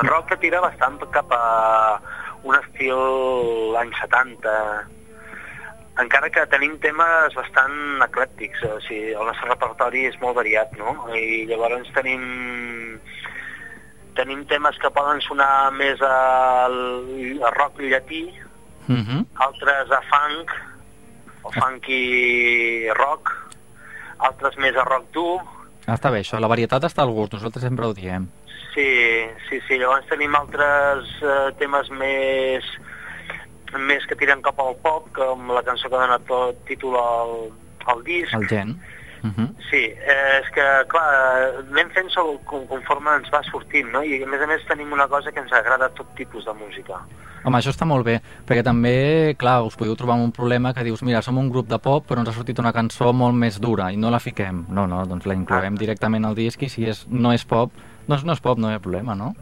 El 0.01 0.07
rock 0.09 0.27
que 0.29 0.37
tira 0.37 0.59
bastant 0.59 0.97
cap 1.13 1.31
a 1.31 2.01
un 2.43 2.55
estil 2.55 3.77
anys 3.79 3.95
70, 4.01 4.51
encara 6.01 6.29
que 6.29 6.45
tenim 6.51 6.77
temes 6.83 7.35
bastant 7.37 8.03
eclèctics, 8.05 8.63
o 8.67 8.79
sigui, 8.85 9.13
el 9.13 9.25
nostre 9.25 9.49
repertori 9.49 10.05
és 10.09 10.17
molt 10.21 10.37
variat, 10.37 10.73
no? 10.77 10.95
I 11.15 11.45
llavors 11.49 11.89
tenim 11.95 12.99
tenim 14.17 14.45
temes 14.49 14.77
que 14.81 14.89
poden 14.89 15.21
sonar 15.21 15.69
més 15.77 16.01
al, 16.01 16.77
a 17.45 17.51
rock 17.53 17.81
llatí, 17.81 18.23
uh 18.89 18.95
-huh. 18.95 19.25
altres 19.35 19.91
a 19.91 20.01
funk, 20.09 20.55
o 21.43 21.51
funky 21.51 22.89
rock, 22.97 23.29
altres 24.17 24.57
més 24.57 24.75
a 24.75 24.83
rock 24.83 25.05
dur, 25.13 25.41
està 25.87 26.11
bé 26.11 26.19
això, 26.19 26.35
la 26.43 26.49
varietat 26.51 26.83
està 26.83 27.05
al 27.05 27.13
gust, 27.15 27.37
nosaltres 27.37 27.63
sempre 27.63 27.87
ho 27.87 27.93
diem. 27.95 28.27
Sí, 28.73 28.89
sí, 29.47 29.59
sí. 29.67 29.77
Llavors 29.79 30.07
tenim 30.09 30.35
altres 30.35 31.13
eh, 31.23 31.51
temes 31.61 31.87
més 31.95 32.67
més 33.77 34.05
que 34.09 34.17
tiren 34.19 34.43
cap 34.45 34.59
al 34.59 34.75
pop, 34.83 35.09
com 35.15 35.49
la 35.53 35.63
cançó 35.63 35.89
que 35.89 35.97
dona 35.97 36.19
tot 36.29 36.59
títol 36.69 36.97
al, 36.99 37.33
al 37.93 38.03
disc. 38.07 38.33
El 38.33 38.47
gen. 38.47 38.77
Uh 39.23 39.29
-huh. 39.29 39.47
Sí, 39.69 39.83
eh, 39.85 40.39
és 40.41 40.49
que, 40.53 40.65
clar, 40.87 41.07
anem 41.71 41.89
fent 41.89 42.09
sol, 42.09 42.39
conforme 42.45 43.15
ens 43.15 43.29
va 43.33 43.41
sortint, 43.43 43.89
no? 43.91 44.03
I 44.03 44.23
a 44.23 44.27
més 44.27 44.41
a 44.41 44.47
més 44.47 44.65
tenim 44.67 44.91
una 44.91 45.07
cosa 45.07 45.31
que 45.31 45.39
ens 45.39 45.51
agrada 45.51 45.89
tot 45.89 46.07
tipus 46.15 46.45
de 46.45 46.53
música. 46.53 47.01
Home, 47.43 47.57
això 47.57 47.69
està 47.69 47.85
molt 47.85 48.05
bé, 48.05 48.21
perquè 48.45 48.63
també, 48.63 49.35
clar, 49.37 49.63
us 49.63 49.75
podeu 49.75 49.95
trobar 49.95 50.15
amb 50.15 50.23
un 50.23 50.31
problema 50.31 50.73
que 50.73 50.83
dius, 50.83 51.03
mira, 51.03 51.21
som 51.21 51.37
un 51.37 51.49
grup 51.49 51.67
de 51.67 51.79
pop, 51.79 52.05
però 52.07 52.19
ens 52.19 52.29
ha 52.29 52.33
sortit 52.33 52.59
una 52.59 52.73
cançó 52.73 53.13
molt 53.13 53.35
més 53.35 53.59
dura 53.59 53.91
i 53.91 53.97
no 53.97 54.09
la 54.09 54.19
fiquem. 54.19 54.65
No, 54.69 54.87
no, 54.87 55.05
doncs 55.05 55.25
la 55.25 55.33
incloem 55.33 55.77
directament 55.77 56.25
al 56.25 56.35
disc 56.35 56.61
i 56.61 56.69
si 56.69 56.85
és, 56.85 57.05
no 57.09 57.31
és 57.31 57.45
pop, 57.45 57.71
doncs 58.07 58.23
no 58.23 58.33
és 58.33 58.39
pop, 58.39 58.57
no 58.57 58.69
hi 58.69 58.73
ha 58.73 58.79
problema, 58.79 59.15
no? 59.15 59.33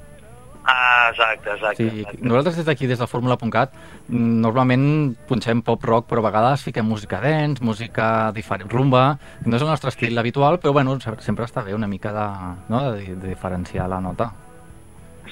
Ah, 0.67 1.09
exacte, 1.11 1.49
exacte. 1.53 1.77
Sí, 1.77 1.99
exacte. 2.01 2.23
nosaltres 2.25 2.55
des 2.57 2.65
d'aquí, 2.65 2.87
des 2.87 2.97
de 2.97 3.05
Fórmula.cat, 3.07 3.71
normalment 4.09 5.13
punxem 5.29 5.61
pop-rock, 5.61 6.07
però 6.09 6.23
a 6.23 6.25
vegades 6.29 6.63
fiquem 6.65 6.85
música 6.89 7.19
dance, 7.21 7.61
música 7.63 8.31
diferent, 8.33 8.71
rumba, 8.71 9.17
no 9.45 9.55
és 9.57 9.61
el 9.61 9.69
nostre 9.69 9.91
estil 9.93 10.17
habitual, 10.17 10.57
però 10.59 10.73
bueno, 10.73 10.97
se- 10.99 11.13
sempre 11.21 11.45
està 11.45 11.63
bé 11.63 11.75
una 11.75 11.87
mica 11.87 12.11
de, 12.15 12.25
no, 12.69 12.81
de, 12.93 13.15
de 13.15 13.27
diferenciar 13.29 13.87
la 13.89 14.01
nota. 14.01 14.31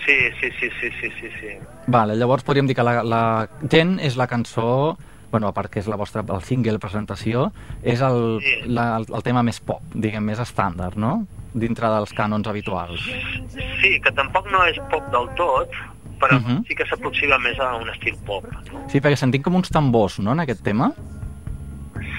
Sí, 0.06 0.16
sí, 0.40 0.50
sí, 0.60 0.70
sí, 0.80 0.90
sí, 1.02 1.10
sí, 1.20 1.30
sí. 1.40 1.52
Vale, 1.88 2.16
llavors 2.16 2.44
podríem 2.44 2.68
dir 2.68 2.76
que 2.76 2.84
la, 2.84 3.02
la 3.04 3.24
Gent 3.72 4.00
és 4.04 4.18
la 4.18 4.28
cançó, 4.28 4.98
bueno, 5.32 5.48
a 5.48 5.54
part 5.54 5.72
que 5.72 5.80
és 5.82 5.88
la 5.90 5.96
vostra, 5.98 6.22
el 6.30 6.44
single 6.44 6.78
presentació, 6.80 7.52
és 7.82 8.02
el, 8.06 8.40
Sí. 8.44 8.68
la, 8.70 8.98
el, 8.98 9.08
el 9.10 9.24
tema 9.24 9.42
més 9.44 9.60
pop, 9.60 9.82
diguem, 9.94 10.24
més 10.24 10.40
estàndard, 10.44 10.96
no? 10.98 11.24
Dintre 11.54 11.88
dels 11.88 12.14
cànons 12.18 12.48
habituals. 12.48 13.00
Sí, 13.82 14.00
que 14.02 14.12
tampoc 14.12 14.48
no 14.52 14.64
és 14.66 14.80
pop 14.90 15.04
del 15.14 15.28
tot, 15.38 15.70
però 16.20 16.40
Mhm. 16.40 16.66
sí 16.68 16.76
que 16.76 16.86
s'aproxima 16.86 17.38
més 17.38 17.60
a 17.60 17.76
un 17.76 17.90
estil 17.90 18.16
pop. 18.26 18.44
No? 18.72 18.88
Sí, 18.90 19.00
perquè 19.00 19.16
sentim 19.16 19.42
com 19.42 19.56
uns 19.56 19.70
tambors, 19.70 20.20
no?, 20.20 20.32
en 20.32 20.40
aquest 20.40 20.64
tema. 20.64 20.92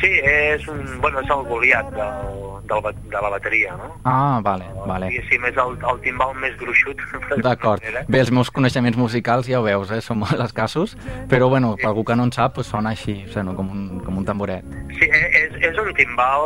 Sí, 0.04 0.20
és, 0.20 0.66
un, 0.68 0.82
bueno, 1.00 1.20
és 1.24 1.30
el 1.32 1.44
Goliat 1.48 1.86
del, 1.94 2.32
del, 2.68 2.88
de 3.08 3.20
la 3.24 3.28
bateria, 3.32 3.72
no? 3.80 3.86
Ah, 4.04 4.40
vale, 4.44 4.66
vale. 4.84 5.08
Diguéssim, 5.08 5.46
és 5.48 5.56
el, 5.62 5.78
el 5.80 6.00
timbal 6.04 6.34
més 6.42 6.56
gruixut. 6.60 7.00
D'acord. 7.46 7.80
Bé, 8.08 8.20
els 8.20 8.32
meus 8.34 8.50
coneixements 8.52 8.98
musicals 9.00 9.48
ja 9.48 9.62
ho 9.62 9.64
veus, 9.64 9.88
eh? 9.96 10.02
són 10.04 10.20
molt 10.20 10.40
escassos, 10.44 10.92
però 11.30 11.48
bueno, 11.48 11.72
per 11.80 11.88
algú 11.88 12.04
que 12.04 12.16
no 12.20 12.26
en 12.28 12.32
sap, 12.36 12.58
pues, 12.58 12.68
sona 12.68 12.92
així, 12.92 13.22
sona 13.32 13.54
com 13.56 13.70
un, 13.72 13.86
com 14.04 14.18
un 14.20 14.26
tamboret. 14.28 14.66
Sí, 14.98 15.08
eh, 15.08 15.22
és, 15.40 15.56
és 15.70 15.80
un 15.80 15.88
timbal 15.96 16.44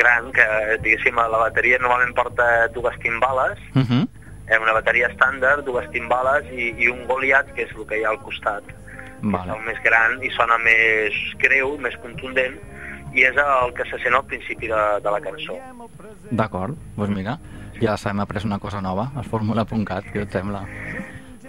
gran 0.00 0.32
que, 0.34 0.48
diguéssim, 0.82 1.20
la 1.20 1.44
bateria 1.46 1.78
normalment 1.78 2.16
porta 2.18 2.66
dues 2.74 2.98
timbales, 3.04 3.58
Uh 3.74 3.86
-huh. 3.86 4.08
eh, 4.48 4.58
una 4.58 4.72
bateria 4.72 5.08
estàndard, 5.08 5.62
dues 5.64 5.88
timbales 5.92 6.44
i, 6.50 6.74
i 6.76 6.88
un 6.88 7.06
Goliat, 7.06 7.54
que 7.54 7.62
és 7.62 7.70
el 7.76 7.86
que 7.86 8.00
hi 8.00 8.04
ha 8.04 8.10
al 8.10 8.18
costat. 8.18 8.64
És 8.66 9.30
Vale. 9.30 9.52
el 9.52 9.62
més 9.66 9.78
gran 9.84 10.18
i 10.24 10.30
sona 10.30 10.58
més 10.58 11.12
greu, 11.38 11.78
més 11.78 11.94
contundent, 12.02 12.56
i 13.14 13.24
és 13.26 13.38
el 13.42 13.72
que 13.76 13.86
se 13.90 13.98
sent 14.02 14.14
al 14.14 14.26
principi 14.28 14.70
de, 14.70 14.82
de 15.02 15.14
la 15.14 15.20
cançó. 15.24 15.56
D'acord, 16.30 16.78
doncs 16.96 17.14
mira. 17.14 17.38
Ja 17.80 17.96
hem 18.10 18.20
après 18.20 18.44
una 18.44 18.58
cosa 18.60 18.82
nova, 18.84 19.08
el 19.16 19.24
fórmula.cat, 19.24 20.10
què 20.12 20.26
et 20.26 20.36
sembla? 20.36 20.66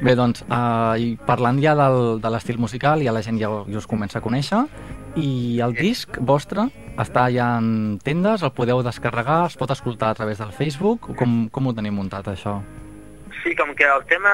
Bé, 0.02 0.16
doncs, 0.18 0.42
uh, 0.48 0.96
i 0.98 1.14
parlant 1.28 1.60
ja 1.62 1.76
del, 1.78 2.22
de 2.24 2.30
l'estil 2.34 2.58
musical, 2.58 3.04
ja 3.06 3.14
la 3.14 3.22
gent 3.22 3.38
ja, 3.38 3.52
ja 3.68 3.82
us 3.82 3.90
comença 3.90 4.18
a 4.18 4.24
conèixer, 4.24 4.64
i 5.20 5.60
el 5.62 5.76
disc 5.78 6.18
vostre 6.24 6.70
està 7.02 7.28
ja 7.34 7.52
en 7.60 8.00
tendes, 8.04 8.42
el 8.42 8.54
podeu 8.56 8.82
descarregar, 8.86 9.44
es 9.52 9.60
pot 9.60 9.76
escoltar 9.76 10.10
a 10.10 10.18
través 10.18 10.40
del 10.40 10.56
Facebook, 10.56 11.12
o 11.12 11.18
com, 11.20 11.44
com 11.52 11.68
ho 11.68 11.76
tenim 11.78 12.00
muntat, 12.00 12.32
això? 12.32 12.62
Sí, 13.42 13.56
com 13.58 13.72
que 13.74 13.88
el 13.90 14.04
tema 14.06 14.32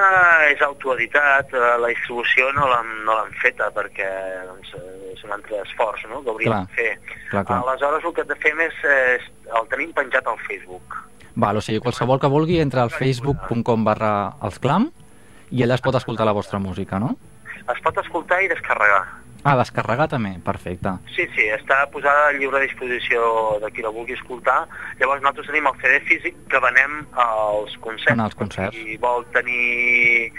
és 0.50 0.62
autoeditat, 0.66 1.54
eh, 1.56 1.76
la 1.80 1.92
distribució 1.94 2.50
no 2.56 2.68
l'hem 2.68 2.90
no 3.08 3.16
feta 3.42 3.70
perquè 3.76 4.08
doncs, 4.50 4.74
és 5.14 5.22
un 5.24 5.32
altre 5.32 5.62
esforç 5.64 6.04
no? 6.12 6.20
que 6.26 6.34
hauríem 6.34 6.52
Clar, 6.52 6.64
de 6.66 6.76
fer. 6.76 7.20
clar, 7.30 7.46
clar. 7.48 7.62
Aleshores 7.64 8.04
el 8.04 8.16
que 8.18 8.40
fem 8.44 8.60
és, 8.68 8.82
és 8.84 9.30
el 9.60 9.70
tenim 9.72 9.94
penjat 9.96 10.28
al 10.28 10.40
Facebook. 10.48 10.98
Val, 11.38 11.60
o 11.60 11.62
sigui, 11.62 11.80
qualsevol 11.80 12.20
que 12.20 12.32
vulgui 12.34 12.60
entra 12.60 12.84
al 12.84 12.92
facebook.com 12.92 13.86
barra 13.86 14.12
els 14.44 14.60
clam 14.60 14.90
i 15.52 15.64
allà 15.64 15.78
es 15.78 15.86
pot 15.86 15.96
escoltar 15.96 16.26
la 16.28 16.36
vostra 16.36 16.60
música, 16.60 17.00
no? 17.00 17.14
Es 17.72 17.80
pot 17.86 17.98
escoltar 18.02 18.42
i 18.44 18.50
descarregar. 18.52 19.06
Ah, 19.48 19.56
descarregar 19.56 20.10
també, 20.12 20.34
perfecte. 20.44 20.92
Sí, 21.16 21.24
sí, 21.32 21.46
està 21.56 21.78
posada 21.94 22.26
a 22.28 22.34
lliure 22.36 22.60
disposició 22.66 23.22
de 23.64 23.70
qui 23.72 23.86
la 23.86 23.94
vulgui 23.96 24.18
escoltar. 24.18 24.58
Llavors 25.00 25.22
nosaltres 25.24 25.48
tenim 25.48 25.70
el 25.70 25.78
CD 25.80 26.02
físic 26.10 26.42
que 26.52 26.60
venem 26.66 26.98
als 27.24 27.78
concerts. 27.86 28.12
En 28.12 28.26
els 28.26 28.36
concerts. 28.36 28.76
Qui 28.76 28.98
vol 29.00 29.24
tenir, 29.32 30.34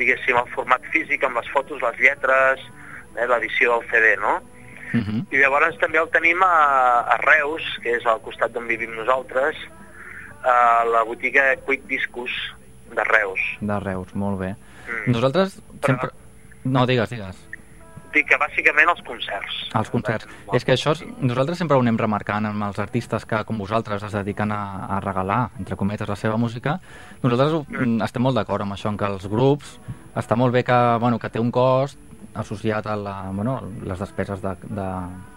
diguéssim, 0.00 0.40
el 0.40 0.50
format 0.56 0.82
físic 0.90 1.22
amb 1.28 1.38
les 1.38 1.50
fotos, 1.54 1.84
les 1.86 2.02
lletres, 2.02 2.66
eh, 3.14 3.28
l'edició 3.30 3.78
del 3.78 3.90
CD, 3.92 4.16
no? 4.24 4.40
Uh 4.88 5.00
-huh. 5.06 5.24
I 5.30 5.36
llavors 5.38 5.78
també 5.78 5.98
el 5.98 6.10
tenim 6.10 6.42
a, 6.42 7.00
a 7.14 7.16
Reus, 7.18 7.62
que 7.82 7.94
és 7.94 8.06
al 8.06 8.20
costat 8.22 8.52
d'on 8.52 8.66
vivim 8.66 8.90
nosaltres, 8.96 9.54
a 10.42 10.84
la 10.84 11.04
botiga 11.04 11.54
Quick 11.66 11.86
Discos 11.86 12.30
de 12.90 13.04
Reus. 13.04 13.40
De 13.60 13.78
Reus, 13.80 14.14
molt 14.14 14.40
bé. 14.40 14.56
Mm. 14.88 15.12
Nosaltres 15.12 15.62
sempre... 15.84 16.10
No, 16.64 16.86
digues, 16.86 17.10
digues. 17.10 17.47
Dic 18.14 18.24
que 18.30 18.38
bàsicament 18.40 18.88
els 18.88 19.00
concerts. 19.04 19.56
Els 19.76 19.90
concerts. 19.92 20.28
És 20.56 20.64
que 20.64 20.72
això, 20.72 20.94
és- 20.96 21.04
nosaltres 21.20 21.58
sempre 21.60 21.76
ho 21.76 21.80
anem 21.84 21.98
remarcant 22.00 22.46
amb 22.48 22.64
els 22.64 22.78
artistes 22.78 23.26
que, 23.28 23.42
com 23.44 23.58
vosaltres, 23.58 24.02
es 24.02 24.12
dediquen 24.12 24.52
a, 24.52 24.86
a 24.96 25.00
regalar, 25.04 25.50
entre 25.58 25.76
cometes, 25.76 26.08
la 26.08 26.16
seva 26.16 26.36
música. 26.36 26.78
Nosaltres 27.22 27.68
mm. 27.68 28.02
estem 28.08 28.22
molt 28.22 28.36
d'acord 28.36 28.64
amb 28.64 28.72
això, 28.72 28.88
en 28.88 28.96
que 28.96 29.04
els 29.04 29.28
grups 29.28 29.78
està 30.16 30.36
molt 30.36 30.52
bé 30.56 30.64
que, 30.64 30.78
bueno, 30.98 31.18
que 31.18 31.28
té 31.28 31.38
un 31.38 31.50
cost 31.52 31.98
associat 32.34 32.86
a 32.86 32.96
la, 32.96 33.30
bueno, 33.32 33.60
les 33.84 33.98
despeses 33.98 34.40
de, 34.40 34.54
de, 34.62 34.88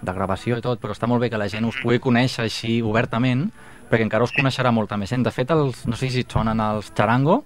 de 0.01 0.13
gravació 0.13 0.57
i 0.57 0.63
tot, 0.63 0.79
però 0.79 0.95
està 0.95 1.07
molt 1.09 1.21
bé 1.21 1.29
que 1.29 1.39
la 1.39 1.49
gent 1.49 1.65
us 1.65 1.79
pugui 1.81 1.99
conèixer 1.99 2.45
així 2.45 2.79
obertament, 2.85 3.49
perquè 3.91 4.05
encara 4.05 4.23
us 4.23 4.33
coneixerà 4.35 4.71
molta 4.71 4.97
més 4.97 5.11
gent. 5.11 5.25
De 5.25 5.33
fet, 5.35 5.51
els, 5.51 5.85
no 5.89 5.99
sé 5.99 6.11
si 6.13 6.23
et 6.23 6.31
sonen 6.31 6.61
els 6.63 6.93
Charango, 6.95 7.41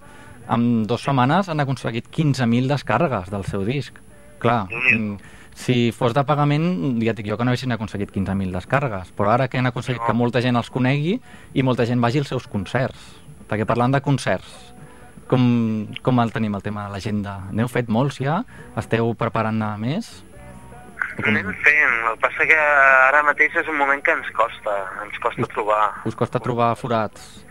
en 0.54 0.86
dues 0.86 1.02
setmanes 1.02 1.50
han 1.50 1.64
aconseguit 1.64 2.12
15.000 2.14 2.70
descàrregues 2.70 3.32
del 3.34 3.46
seu 3.50 3.64
disc. 3.66 3.96
Clar, 4.46 4.68
mm, 4.70 5.18
si 5.58 5.92
fos 5.96 6.14
de 6.14 6.22
pagament, 6.28 7.02
ja 7.02 7.12
et 7.16 7.18
dic 7.18 7.30
jo 7.32 7.38
que 7.40 7.46
no 7.48 7.52
haguessin 7.54 7.72
aconseguit 7.74 8.12
15.000 8.14 8.52
descàrregues, 8.54 9.10
però 9.18 9.32
ara 9.34 9.48
que 9.50 9.58
han 9.58 9.66
aconseguit 9.72 10.04
que 10.06 10.14
molta 10.14 10.42
gent 10.44 10.56
els 10.60 10.70
conegui 10.70 11.18
i 11.54 11.64
molta 11.64 11.86
gent 11.88 12.02
vagi 12.04 12.20
als 12.22 12.30
seus 12.30 12.46
concerts. 12.48 13.16
Perquè 13.50 13.66
parlant 13.66 13.94
de 13.94 14.02
concerts, 14.02 14.74
com, 15.28 15.88
com 16.04 16.20
el 16.22 16.32
tenim 16.34 16.54
el 16.58 16.62
tema 16.66 16.86
de 16.86 16.94
l'agenda? 16.94 17.40
N'heu 17.52 17.68
fet 17.72 17.90
molts 17.90 18.20
ja? 18.22 18.44
Esteu 18.78 19.14
preparant 19.18 19.64
més? 19.82 20.12
O 21.18 21.22
com- 21.24 21.32
Anem 21.32 21.48
fent, 21.64 21.96
el 22.10 22.18
que 22.18 22.22
passa 22.28 22.46
que 22.50 22.58
ara 22.60 23.24
mateix 23.24 23.56
és 23.56 23.68
un 23.72 23.78
moment 23.78 24.02
que 24.04 24.12
ens 24.12 24.28
costa, 24.36 24.74
ens 25.06 25.18
costa 25.24 25.48
trobar. 25.54 25.94
Us 26.06 26.16
costa 26.16 26.40
trobar 26.40 26.76
forats? 26.76 27.45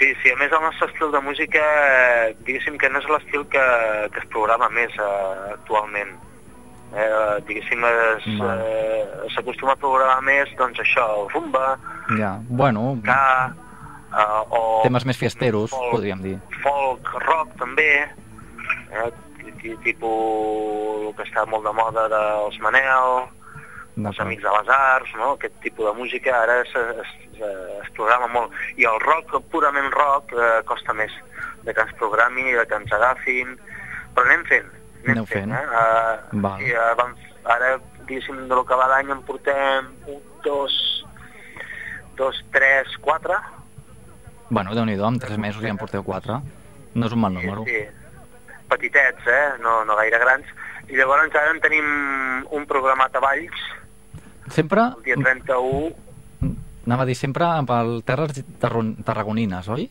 Sí, 0.00 0.08
sí, 0.22 0.30
a 0.32 0.36
més 0.40 0.48
el 0.50 0.62
nostre 0.64 0.86
estil 0.88 1.10
de 1.12 1.20
música, 1.20 1.60
eh, 1.60 2.34
diguéssim 2.46 2.78
que 2.80 2.88
no 2.88 3.02
és 3.02 3.08
l'estil 3.12 3.42
que, 3.52 3.64
que 4.14 4.22
es 4.22 4.28
programa 4.32 4.70
més 4.72 4.94
eh, 4.96 5.52
actualment. 5.52 6.14
Eh, 6.96 7.34
diguéssim, 7.46 7.84
eh, 7.84 9.26
s'acostuma 9.34 9.76
a 9.76 9.80
programar 9.82 10.22
més, 10.24 10.48
doncs 10.58 10.80
això, 10.82 11.04
el 11.20 11.28
rumba, 11.34 11.76
Ja, 12.18 12.32
bueno, 12.48 12.96
ska, 13.04 13.52
eh, 14.10 14.40
o 14.56 14.80
temes 14.82 15.04
més 15.06 15.20
fiesteros, 15.20 15.70
Folk. 15.70 15.92
podríem 15.92 16.22
dir. 16.24 16.38
folk, 16.64 17.12
rock 17.28 17.52
també, 17.60 17.90
eh, 18.90 19.10
ti- 19.38 19.52
ti- 19.60 19.76
tipus 19.84 21.06
el 21.10 21.14
que 21.14 21.28
està 21.28 21.44
molt 21.46 21.62
de 21.68 21.72
moda 21.76 22.08
dels 22.08 22.58
Manel, 22.64 23.28
els. 23.96 24.20
Amics 24.22 24.42
de 24.42 24.52
les 24.54 24.68
Arts, 24.74 25.14
no? 25.18 25.32
aquest 25.34 25.56
tipus 25.64 25.90
de 25.90 25.94
música 25.98 26.34
ara 26.42 26.60
es, 26.62 26.74
es, 27.04 27.14
es 27.40 27.90
programa 27.96 28.28
molt. 28.32 28.54
I 28.78 28.86
el 28.88 29.00
rock, 29.02 29.38
purament 29.52 29.90
rock, 29.94 30.34
eh, 30.36 30.60
costa 30.68 30.94
més 30.96 31.14
de 31.64 31.74
que 31.74 31.84
ens 31.84 31.96
programin 32.00 32.48
i 32.52 32.56
de 32.56 32.66
que 32.68 32.78
ens 32.78 32.92
agafin, 32.96 33.56
però 34.14 34.26
anem 34.28 34.44
fent. 34.48 34.70
Anem 35.02 35.14
Aneu 35.16 35.28
fent. 35.28 35.52
Eh? 35.56 35.64
Uh, 35.66 36.40
Val. 36.44 36.60
sí, 36.60 36.72
uh, 36.74 36.92
vam, 36.98 37.14
ara, 37.56 37.74
diguéssim, 38.06 38.44
de 38.48 38.54
lo 38.54 38.64
que 38.68 38.78
va 38.78 38.88
d'any 38.94 39.12
en 39.14 39.22
portem 39.28 39.90
un, 40.12 40.20
dos, 40.44 40.76
dos, 42.20 42.40
tres, 42.52 42.96
quatre. 43.04 43.36
Bueno, 44.50 44.74
déu 44.74 44.86
nhi 44.86 44.98
amb 44.98 45.22
tres 45.22 45.38
mesos 45.38 45.62
ja 45.62 45.72
en 45.72 45.80
porteu 45.80 46.04
quatre. 46.06 46.40
No 46.94 47.06
és 47.06 47.14
un 47.14 47.22
mal 47.22 47.34
número. 47.34 47.64
Sí, 47.68 47.84
petitets, 48.70 49.26
eh? 49.26 49.58
no, 49.62 49.84
no 49.86 49.96
gaire 49.98 50.18
grans. 50.18 50.48
I 50.90 50.98
llavors 50.98 51.36
ara 51.38 51.52
en 51.54 51.60
tenim 51.62 51.86
un 52.50 52.66
programat 52.66 53.14
a 53.14 53.22
Valls, 53.22 53.60
Sempre, 54.50 54.82
el 54.96 55.02
dia 55.06 55.16
31, 55.16 55.90
anava 56.86 57.04
a 57.04 57.08
dir 57.08 57.16
sempre 57.18 57.46
pel 57.68 58.00
Terres 58.06 58.42
Tarragonines, 58.60 59.68
oi? 59.70 59.86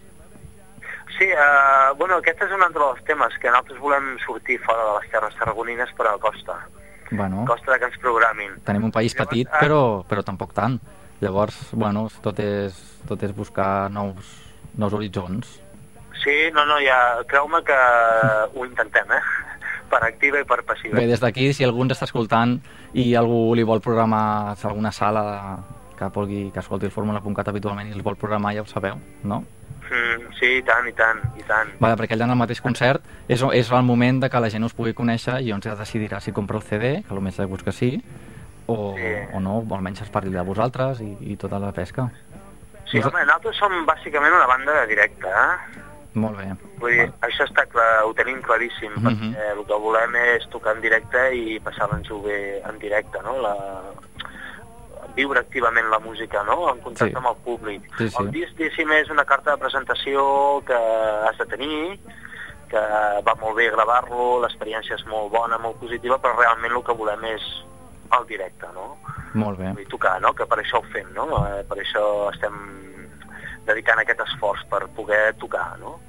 Sí, 1.17 1.27
eh, 1.27 1.91
bueno, 1.97 2.19
aquest 2.19 2.45
és 2.45 2.51
un 2.55 2.63
altre 2.63 2.83
dels 2.83 3.01
temes, 3.07 3.33
que 3.41 3.49
nosaltres 3.51 3.79
volem 3.83 4.13
sortir 4.23 4.59
fora 4.63 4.85
de 4.87 4.93
les 4.99 5.09
terres 5.11 5.35
tarragonines 5.39 5.91
per 5.97 6.07
a 6.07 6.13
la 6.15 6.21
costa. 6.23 6.55
Bueno, 7.11 7.43
Costa 7.47 7.79
que 7.79 7.89
ens 7.89 7.97
programin. 7.97 8.53
tenim 8.63 8.85
un 8.85 8.91
país 8.91 9.15
Llavors, 9.15 9.29
petit, 9.29 9.49
ah. 9.49 9.59
però, 9.59 9.81
però 10.07 10.23
tampoc 10.23 10.53
tant. 10.53 10.77
Llavors, 11.19 11.57
bueno, 11.73 12.07
tot 12.23 12.39
és, 12.39 12.77
tot 13.09 13.23
és 13.23 13.33
buscar 13.35 13.89
nous, 13.91 14.29
nous 14.77 14.93
horitzons. 14.93 15.57
Sí, 16.23 16.35
no, 16.53 16.65
no, 16.65 16.77
ja, 16.83 17.23
creu-me 17.27 17.63
que 17.63 17.79
ho 18.53 18.65
intentem, 18.65 19.11
eh? 19.11 19.23
Per 19.89 19.99
activa 20.05 20.39
i 20.39 20.45
per 20.45 20.61
passiva. 20.63 20.95
Bé, 20.99 21.07
des 21.09 21.19
d'aquí, 21.21 21.51
si 21.53 21.63
algú 21.65 21.81
ens 21.83 21.95
està 21.95 22.05
escoltant 22.05 22.57
i 22.93 23.13
algú 23.17 23.55
li 23.57 23.63
vol 23.65 23.81
programar 23.81 24.55
alguna 24.63 24.91
sala 24.91 25.23
que 25.97 26.07
vulgui 26.15 26.49
que 26.53 26.59
escolti 26.61 26.85
el 26.87 26.91
Fórmula.cat 26.95 27.47
habitualment 27.51 27.89
i 27.89 27.95
el 27.97 28.01
vol 28.05 28.15
programar, 28.15 28.53
ja 28.55 28.61
ho 28.61 28.67
sabeu, 28.69 28.95
no? 29.23 29.41
Mm, 29.89 30.29
sí, 30.37 30.51
i 30.59 30.61
tant, 30.63 30.85
i 30.87 30.93
tant, 30.93 31.17
i 31.35 31.43
tant. 31.47 31.71
Vale, 31.81 31.97
perquè 31.97 32.13
allà 32.13 32.27
en 32.29 32.35
el 32.35 32.37
mateix 32.39 32.61
concert 32.61 33.01
és, 33.27 33.41
és 33.41 33.71
el 33.73 33.83
moment 33.83 34.19
de 34.21 34.29
que 34.29 34.39
la 34.39 34.49
gent 34.53 34.63
us 34.67 34.75
pugui 34.77 34.93
conèixer 34.93 35.39
i 35.41 35.51
on 35.51 35.61
ja 35.65 35.73
decidirà 35.75 36.19
si 36.21 36.31
compra 36.31 36.57
el 36.61 36.63
CD, 36.63 36.91
que 37.07 37.13
el 37.15 37.21
més 37.25 37.35
segur 37.41 37.57
que 37.65 37.73
sí, 37.73 37.95
o, 38.67 38.93
Sí. 38.95 39.11
o 39.33 39.39
no, 39.41 39.57
o 39.65 39.75
almenys 39.75 40.03
es 40.05 40.09
parli 40.13 40.29
de 40.29 40.41
vosaltres 40.45 41.01
i, 41.01 41.09
i 41.33 41.35
tota 41.41 41.57
la 41.59 41.71
pesca. 41.73 42.05
Sí, 42.85 43.01
home, 43.01 43.25
nosaltres 43.25 43.57
som 43.57 43.73
bàsicament 43.85 44.33
una 44.33 44.45
banda 44.47 44.79
de 44.81 44.87
directe, 44.93 45.27
eh? 45.27 45.81
Molt 46.19 46.37
bé. 46.37 46.47
Vull 46.79 46.91
dir, 46.97 47.07
això 47.21 47.45
està 47.47 47.65
clar, 47.71 48.03
ho 48.05 48.13
tenim 48.13 48.41
claríssim, 48.41 48.91
Mhm. 48.95 49.05
perquè 49.07 49.51
el 49.57 49.65
que 49.65 49.73
volem 49.85 50.15
és 50.15 50.47
tocar 50.49 50.75
en 50.75 50.81
directe 50.81 51.35
i 51.35 51.59
passar-nos-ho 51.59 52.21
bé 52.23 52.61
en 52.61 52.79
directe, 52.79 53.21
no? 53.23 53.37
La... 53.41 53.55
Viure 55.15 55.39
activament 55.39 55.87
la 55.89 55.99
música, 55.99 56.43
no? 56.43 56.69
En 56.73 56.79
contacte 56.81 57.11
Sí. 57.11 57.17
amb 57.17 57.27
el 57.27 57.35
públic. 57.43 57.81
Sí, 57.97 58.09
sí. 58.09 58.15
El 58.19 58.31
disc, 58.31 58.53
diguéssim, 58.55 58.91
és 58.93 59.09
una 59.09 59.25
carta 59.25 59.51
de 59.51 59.57
presentació 59.57 60.63
que 60.65 60.73
has 60.73 61.37
de 61.37 61.45
tenir, 61.45 61.99
que 62.69 62.77
va 63.25 63.33
molt 63.41 63.55
bé 63.57 63.69
gravar-lo, 63.71 64.39
l'experiència 64.41 64.95
és 64.95 65.05
molt 65.07 65.31
bona, 65.31 65.57
molt 65.57 65.79
positiva, 65.79 66.19
però 66.21 66.37
realment 66.37 66.71
el 66.77 66.83
que 66.83 66.93
volem 66.93 67.25
és 67.25 67.41
el 68.17 68.25
directe, 68.27 68.67
no? 68.73 68.97
Molt 69.33 69.57
bé. 69.59 69.73
Dir, 69.75 69.87
tocar, 69.87 70.21
no? 70.21 70.33
Que 70.33 70.45
per 70.45 70.59
això 70.59 70.77
ho 70.79 70.83
fem, 70.93 71.11
no? 71.13 71.25
Eh, 71.47 71.63
Per 71.67 71.77
això 71.77 72.31
estem 72.33 72.53
dedicant 73.65 73.99
aquest 73.99 74.19
esforç 74.21 74.63
per 74.69 74.87
poder 74.89 75.33
tocar, 75.37 75.77
no? 75.79 75.99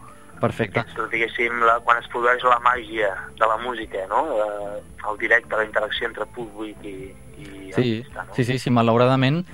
Perfecte. 0.41 0.85
És, 0.89 1.01
diguéssim, 1.13 1.61
la, 1.69 1.79
quan 1.85 1.99
es 2.01 2.09
produeix 2.13 2.43
la 2.49 2.59
màgia 2.65 3.13
de 3.39 3.47
la 3.47 3.59
música, 3.61 4.07
no? 4.09 4.25
Eh, 4.37 4.83
el 5.11 5.19
directe, 5.21 5.57
la 5.57 5.65
interacció 5.69 6.09
entre 6.09 6.27
públic 6.35 6.77
i, 6.85 6.95
i 7.41 7.73
Sí, 7.75 7.99
artista, 8.01 8.25
no? 8.25 8.35
sí, 8.35 8.45
sí, 8.45 8.59
sí, 8.59 8.71
malauradament 8.71 9.45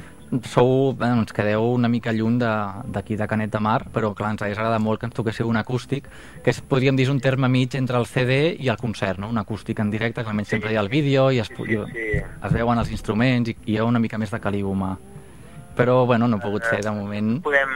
sou, 0.50 0.92
bueno, 0.98 1.20
ens 1.22 1.30
quedeu 1.32 1.62
una 1.76 1.86
mica 1.88 2.10
lluny 2.12 2.40
d'aquí 2.40 3.14
de, 3.14 3.22
de 3.22 3.28
Canet 3.30 3.52
de 3.52 3.60
Mar, 3.62 3.84
però 3.94 4.10
clar, 4.14 4.32
ens 4.34 4.42
hagués 4.42 4.58
agradat 4.58 4.82
molt 4.82 4.98
que 4.98 5.06
ens 5.06 5.14
toquéssiu 5.14 5.46
un 5.46 5.56
acústic, 5.60 6.08
que 6.42 6.50
és, 6.50 6.58
podríem 6.66 6.96
dir 6.98 7.06
un 7.12 7.20
terme 7.22 7.46
mig 7.48 7.76
entre 7.78 7.96
el 8.00 8.08
CD 8.10 8.56
i 8.58 8.66
el 8.72 8.76
concert, 8.80 9.20
no? 9.22 9.28
Un 9.30 9.38
acústic 9.38 9.78
en 9.78 9.90
directe, 9.94 10.24
que 10.24 10.28
almenys 10.32 10.48
sempre 10.50 10.72
hi 10.72 10.76
ha 10.76 10.82
el 10.82 10.90
vídeo 10.90 11.28
i 11.30 11.38
es, 11.38 11.46
Sí, 11.46 11.62
sí, 11.68 11.78
sí. 11.94 12.08
es 12.18 12.52
veuen 12.52 12.78
els 12.82 12.90
instruments 12.90 13.50
i, 13.50 13.56
i 13.66 13.74
hi 13.74 13.78
ha 13.78 13.84
una 13.86 14.02
mica 14.02 14.18
més 14.18 14.34
de 14.34 14.40
caliu 14.42 14.72
humà. 14.72 14.96
Però, 15.76 16.06
bueno, 16.06 16.26
no 16.28 16.38
ha 16.38 16.40
pogut 16.40 16.64
ser 16.64 16.80
de 16.82 16.90
moment. 16.90 17.42
Podem 17.44 17.72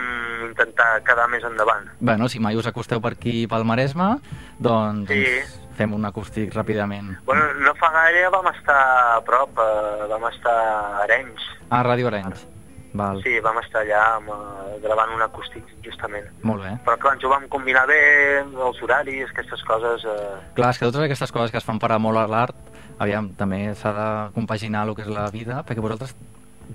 intentar 0.48 1.02
quedar 1.04 1.28
més 1.28 1.44
endavant. 1.44 1.86
Bueno, 2.00 2.28
si 2.32 2.40
mai 2.40 2.56
us 2.56 2.66
acosteu 2.66 3.00
per 3.00 3.12
aquí 3.12 3.46
pel 3.46 3.64
Maresme, 3.68 4.16
doncs, 4.58 5.08
Sí. 5.10 5.22
doncs 5.24 5.58
fem 5.76 5.92
un 5.94 6.04
acústic 6.04 6.52
ràpidament. 6.52 7.18
Bueno, 7.24 7.44
no 7.60 7.74
fa 7.74 7.90
gaire 7.92 8.28
vam 8.32 8.46
estar 8.54 8.80
a 9.16 9.20
prop, 9.24 9.50
eh, 9.58 10.06
vam 10.08 10.24
estar 10.32 10.52
a 10.52 11.02
Arenys. 11.04 11.40
Ah, 11.70 11.82
Ràdio 11.84 12.08
Arenys. 12.08 12.46
Val. 12.92 13.22
Sí, 13.22 13.38
vam 13.38 13.56
estar 13.62 13.84
allà 13.84 14.16
amb, 14.16 14.28
eh, 14.28 14.80
gravant 14.82 15.12
un 15.14 15.22
acústic, 15.22 15.62
justament. 15.84 16.26
Molt 16.42 16.62
bé. 16.64 16.72
Però 16.84 16.98
clar, 16.98 17.14
ens 17.14 17.24
ho 17.24 17.28
vam 17.28 17.46
combinar 17.48 17.86
bé, 17.86 18.40
els 18.40 18.82
horaris, 18.82 19.30
aquestes 19.30 19.62
coses... 19.62 20.04
Eh... 20.04 20.52
Clar, 20.54 20.70
és 20.70 20.78
que 20.78 20.86
totes 20.86 21.04
aquestes 21.04 21.30
coses 21.30 21.52
que 21.52 21.58
es 21.58 21.64
fan 21.64 21.78
per 21.78 21.92
amor 21.92 22.16
a 22.18 22.26
l'art, 22.26 22.56
aviam, 22.98 23.30
també 23.36 23.74
s'ha 23.76 23.92
de 23.94 24.08
compaginar 24.34 24.88
el 24.88 24.96
que 24.96 25.02
és 25.02 25.08
la 25.08 25.30
vida, 25.30 25.62
perquè 25.64 25.80
vosaltres, 25.80 26.16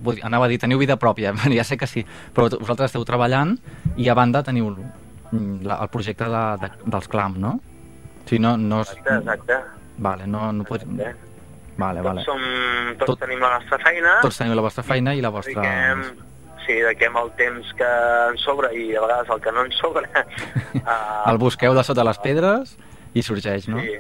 vull 0.02 0.20
dir, 0.20 0.26
anava 0.28 0.48
a 0.48 0.52
dir, 0.52 0.60
teniu 0.62 0.80
vida 0.82 0.98
pròpia, 1.02 1.34
ja 1.60 1.66
sé 1.68 1.78
que 1.78 1.88
sí, 1.88 2.06
però 2.36 2.50
vosaltres 2.56 2.91
esteu 2.91 3.06
treballant 3.08 3.56
i 3.98 4.10
a 4.10 4.18
banda 4.18 4.43
teniu 4.43 4.74
la, 5.64 5.80
el 5.82 5.89
projecte 5.93 6.28
de, 6.32 6.43
de, 6.62 6.72
dels 6.86 7.08
clam, 7.12 7.39
no? 7.41 7.56
O 7.60 8.28
sigui, 8.30 8.41
no, 8.41 8.56
no 8.58 8.82
és... 8.86 8.91
Exacte, 8.96 9.20
exacte. 9.22 9.62
Vale, 9.98 10.28
no, 10.28 10.52
no 10.56 10.68
pot... 10.68 10.84
exacte. 10.84 11.34
Vale, 11.78 12.02
vale. 12.02 12.24
Tots, 12.24 12.30
som, 12.32 12.96
tots 12.96 13.10
Tot- 13.12 13.20
tenim 13.26 13.41
la 13.43 13.58
nostra 13.58 13.80
feina, 13.84 14.20
Tots 14.24 14.39
teniu 14.39 14.56
la 14.56 14.64
vostra 14.64 14.84
feina 14.88 15.14
i 15.16 15.24
la 15.24 15.32
vostra... 15.34 15.60
dediquem, 15.60 16.04
sí, 16.64 16.78
dediquem 16.80 17.18
el 17.20 17.32
temps 17.39 17.72
que 17.76 17.89
ens 18.32 18.46
sobra 18.48 18.72
i 18.72 18.93
a 18.96 19.04
vegades 19.04 19.32
el 19.36 19.41
que 19.43 19.54
no 19.56 19.66
ens 19.68 19.80
sobra. 19.82 20.08
a... 20.86 20.98
El 21.32 21.39
busqueu 21.41 21.76
de 21.76 21.84
sota 21.84 22.06
les 22.08 22.22
pedres 22.24 22.78
i 23.14 23.24
sorgeix, 23.28 23.68
no? 23.72 23.84
Sí, 23.84 23.98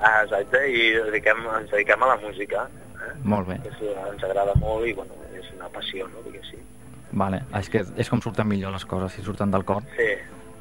ah, 0.00 0.22
exacte, 0.22 0.64
i 0.72 0.88
dediquem, 1.10 1.44
ens 1.60 1.68
dediquem 1.74 2.06
a 2.08 2.14
la 2.14 2.16
música. 2.24 2.64
Eh? 3.08 3.14
Molt 3.34 3.48
bé. 3.48 3.58
És, 3.68 3.80
ens 3.92 4.28
agrada 4.28 4.54
molt 4.60 4.86
i 4.88 4.94
bueno, 4.98 5.18
és 5.38 5.48
una 5.56 5.70
passió, 5.72 6.08
no? 6.12 6.22
diguéssim. 6.26 6.62
Vale. 7.12 7.42
És 7.58 7.68
que 7.68 7.84
és 8.00 8.08
com 8.08 8.22
surten 8.24 8.48
millor 8.48 8.72
les 8.72 8.86
coses, 8.88 9.12
si 9.12 9.24
surten 9.24 9.50
del 9.52 9.66
cor. 9.68 9.82
Sí, 9.98 10.14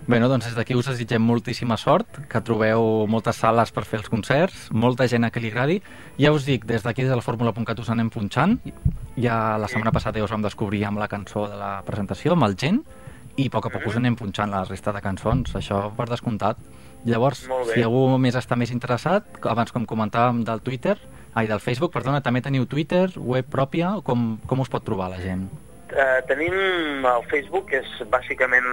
Bé, 0.07 0.17
no, 0.17 0.25
doncs 0.31 0.47
des 0.47 0.55
d'aquí 0.57 0.73
us 0.73 0.87
desitgem 0.89 1.21
moltíssima 1.21 1.75
sort, 1.77 2.17
que 2.29 2.39
trobeu 2.41 3.05
moltes 3.11 3.37
sales 3.37 3.69
per 3.71 3.83
fer 3.85 3.99
els 3.99 4.09
concerts, 4.09 4.63
molta 4.73 5.05
gent 5.07 5.27
a 5.27 5.29
que 5.29 5.43
li 5.43 5.51
agradi. 5.53 5.77
Ja 6.17 6.31
us 6.33 6.47
dic, 6.47 6.65
des 6.65 6.81
d'aquí, 6.81 7.05
des 7.05 7.11
de 7.13 7.19
la 7.19 7.21
Fórmula.cat 7.21 7.79
us 7.79 7.91
anem 7.93 8.09
punxant. 8.09 8.57
Ja 9.21 9.59
la 9.61 9.69
setmana 9.69 9.93
passada 9.93 10.17
ja 10.17 10.25
us 10.25 10.33
vam 10.33 10.41
descobrir 10.41 10.81
amb 10.89 10.97
la 10.97 11.07
cançó 11.11 11.45
de 11.51 11.59
la 11.59 11.75
presentació, 11.85 12.33
amb 12.33 12.49
el 12.49 12.57
gent, 12.57 12.81
i 13.37 13.45
a 13.45 13.53
poc 13.53 13.69
a 13.69 13.73
poc 13.75 13.85
us 13.91 13.99
anem 14.01 14.17
punxant 14.17 14.49
la 14.49 14.63
resta 14.65 14.91
de 14.91 15.03
cançons, 15.05 15.53
això 15.55 15.83
per 15.95 16.09
descomptat. 16.09 16.57
Llavors, 17.05 17.45
si 17.69 17.85
algú 17.85 18.17
més 18.21 18.35
està 18.37 18.57
més 18.57 18.73
interessat, 18.73 19.29
abans 19.49 19.71
com 19.73 19.85
comentàvem 19.85 20.41
del 20.45 20.65
Twitter, 20.65 20.97
ai, 21.35 21.47
del 21.47 21.59
Facebook, 21.63 21.91
perdona, 21.93 22.21
també 22.21 22.41
teniu 22.41 22.65
Twitter, 22.67 23.09
web 23.17 23.45
pròpia, 23.51 23.97
com, 24.03 24.37
com 24.47 24.59
us 24.59 24.69
pot 24.69 24.83
trobar 24.83 25.09
la 25.13 25.19
gent? 25.23 25.47
Eh, 25.91 26.21
tenim 26.27 26.53
el 27.03 27.23
Facebook, 27.27 27.65
que 27.67 27.81
és 27.83 28.07
bàsicament 28.07 28.63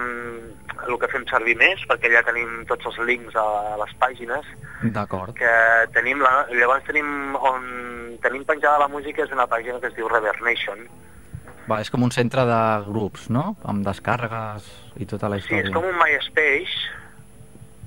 el 0.87 0.95
que 1.01 1.09
fem 1.11 1.25
servir 1.27 1.57
més, 1.59 1.81
perquè 1.89 2.07
allà 2.07 2.21
tenim 2.23 2.61
tots 2.69 2.85
els 2.87 2.99
links 3.09 3.35
a 3.35 3.75
les 3.81 3.91
pàgines, 3.99 4.45
D'acord. 4.95 5.33
que 5.35 5.51
tenim 5.91 6.21
la, 6.23 6.45
llavors 6.55 6.85
tenim 6.87 7.35
on 7.35 7.65
tenim 8.23 8.45
penjada 8.47 8.79
la 8.79 8.87
música 8.87 9.23
és 9.25 9.31
una 9.35 9.47
pàgina 9.51 9.79
que 9.83 9.87
es 9.91 9.95
diu 9.97 10.07
Reverb 10.07 10.39
Nation. 10.47 10.85
Va, 11.69 11.81
és 11.83 11.91
com 11.91 12.01
un 12.07 12.09
centre 12.15 12.45
de 12.47 12.61
grups, 12.87 13.27
no? 13.29 13.55
Amb 13.67 13.83
descàrregues 13.85 14.65
i 14.97 15.05
tota 15.05 15.27
la 15.29 15.37
Sí, 15.37 15.43
història. 15.43 15.67
és 15.67 15.73
com 15.75 15.83
un 15.85 15.99
MySpace, 15.99 16.79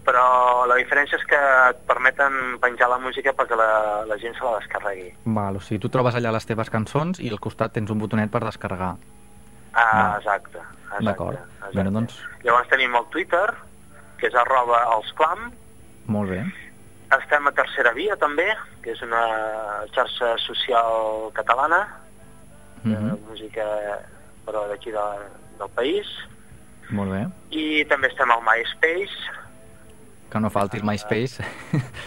però 0.04 0.64
la 0.66 0.76
diferència 0.80 1.16
és 1.18 1.24
que 1.30 1.38
et 1.70 1.82
permeten 1.86 2.58
penjar 2.62 2.88
la 2.90 2.98
música 2.98 3.32
perquè 3.32 3.56
la, 3.58 4.04
la 4.08 4.16
gent 4.18 4.34
se 4.34 4.44
la 4.44 4.56
descarregui. 4.58 5.12
Val, 5.24 5.56
o 5.56 5.60
sigui, 5.62 5.78
tu 5.82 5.88
trobes 5.92 6.14
allà 6.18 6.32
les 6.34 6.46
teves 6.48 6.70
cançons 6.70 7.20
i 7.22 7.30
al 7.30 7.38
costat 7.40 7.72
tens 7.76 7.90
un 7.94 7.98
botonet 8.02 8.30
per 8.30 8.42
descarregar. 8.44 8.96
Ah, 9.72 10.16
exacte. 10.18 10.58
exacte 10.58 11.04
D'acord. 11.06 11.38
Bé, 11.72 11.84
doncs, 11.88 12.18
Llavors 12.42 12.68
tenim 12.68 12.94
el 12.98 13.06
Twitter, 13.14 13.46
que 14.18 14.26
és 14.28 14.34
arroba 14.34 14.82
els 14.96 15.12
clam, 15.18 15.52
molt 16.10 16.30
bé. 16.34 16.42
Estem 17.12 17.46
a 17.46 17.52
Tercera 17.52 17.92
Via, 17.92 18.16
també, 18.16 18.48
que 18.82 18.90
és 18.94 19.02
una 19.04 19.22
xarxa 19.94 20.34
social 20.42 21.30
catalana, 21.36 21.82
de 22.82 22.96
Mhm, 22.96 23.18
música, 23.28 23.64
però 24.44 24.66
d'aquí 24.68 24.90
de, 24.90 25.04
del 25.60 25.70
país. 25.76 26.06
Molt 26.90 27.12
bé. 27.12 27.20
I 27.54 27.84
també 27.84 28.08
estem 28.08 28.30
al 28.30 28.42
MySpace. 28.42 29.30
Que 30.32 30.40
no 30.40 30.48
falti 30.48 30.78
el 30.78 30.84
MySpace. 30.88 31.44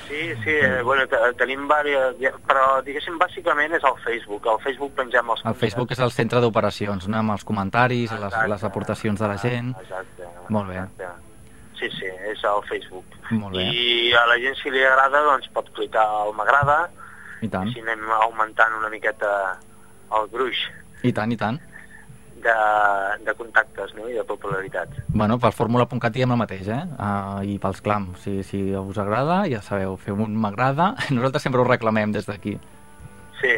Sí, 0.08 0.22
sí, 0.44 0.50
eh, 0.50 0.82
bueno, 0.84 1.06
te- 1.08 1.20
tenim 1.38 1.68
diverses... 1.70 2.40
Però, 2.48 2.64
diguéssim, 2.86 3.20
bàsicament 3.22 3.76
és 3.78 3.84
el 3.86 4.00
Facebook. 4.02 4.48
Al 4.50 4.58
Facebook 4.64 4.96
pengem 4.98 5.30
els 5.30 5.44
El 5.46 5.54
Facebook 5.60 5.92
és 5.94 6.02
el 6.02 6.10
centre 6.16 6.42
d'operacions, 6.42 7.06
no? 7.08 7.20
Amb 7.22 7.36
els 7.36 7.46
comentaris, 7.46 8.10
les, 8.12 8.24
Exacte. 8.32 8.50
les 8.50 8.64
aportacions 8.72 9.20
de 9.22 9.28
la 9.30 9.38
gent. 9.38 9.76
Exacte. 9.84 10.32
Molt 10.50 10.70
bé. 10.74 10.80
exacte. 10.82 11.12
Sí, 11.78 11.90
sí, 12.00 12.10
és 12.32 12.42
el 12.50 12.64
Facebook. 12.70 13.06
Molt 13.36 13.56
bé. 13.60 13.68
I 13.70 14.14
a 14.18 14.26
la 14.32 14.40
gent, 14.42 14.56
si 14.64 14.72
li 14.74 14.82
agrada, 14.88 15.22
doncs 15.28 15.50
pot 15.54 15.70
clicar 15.76 16.06
al 16.24 16.34
m'agrada 16.34 16.80
I 17.44 17.50
tant, 17.52 17.68
així 17.68 17.82
anem 17.84 18.06
augmentant 18.24 18.74
una 18.80 18.90
miqueta 18.90 19.32
el 20.16 20.30
gruix 20.32 20.56
i 21.04 21.12
tant, 21.14 21.30
i 21.34 21.38
tant. 21.38 21.60
De, 22.46 22.56
de 23.26 23.34
contactes 23.38 23.94
no? 23.98 24.08
i 24.10 24.14
de 24.18 24.24
popularitat. 24.28 24.90
Bueno, 25.10 25.40
per 25.42 25.52
fórmula.cat 25.58 26.14
diem 26.14 26.32
el 26.36 26.40
mateix, 26.40 26.68
eh? 26.70 26.84
Uh, 26.96 27.42
I 27.46 27.58
pels 27.62 27.82
clams, 27.86 28.22
si, 28.24 28.38
si 28.48 28.62
us 28.78 29.00
agrada, 29.02 29.42
ja 29.52 29.62
sabeu, 29.66 29.98
feu 29.98 30.22
un 30.24 30.38
m'agrada. 30.40 30.94
Nosaltres 31.16 31.44
sempre 31.48 31.62
ho 31.64 31.68
reclamem 31.68 32.14
des 32.16 32.30
d'aquí. 32.30 32.58
Sí, 33.42 33.56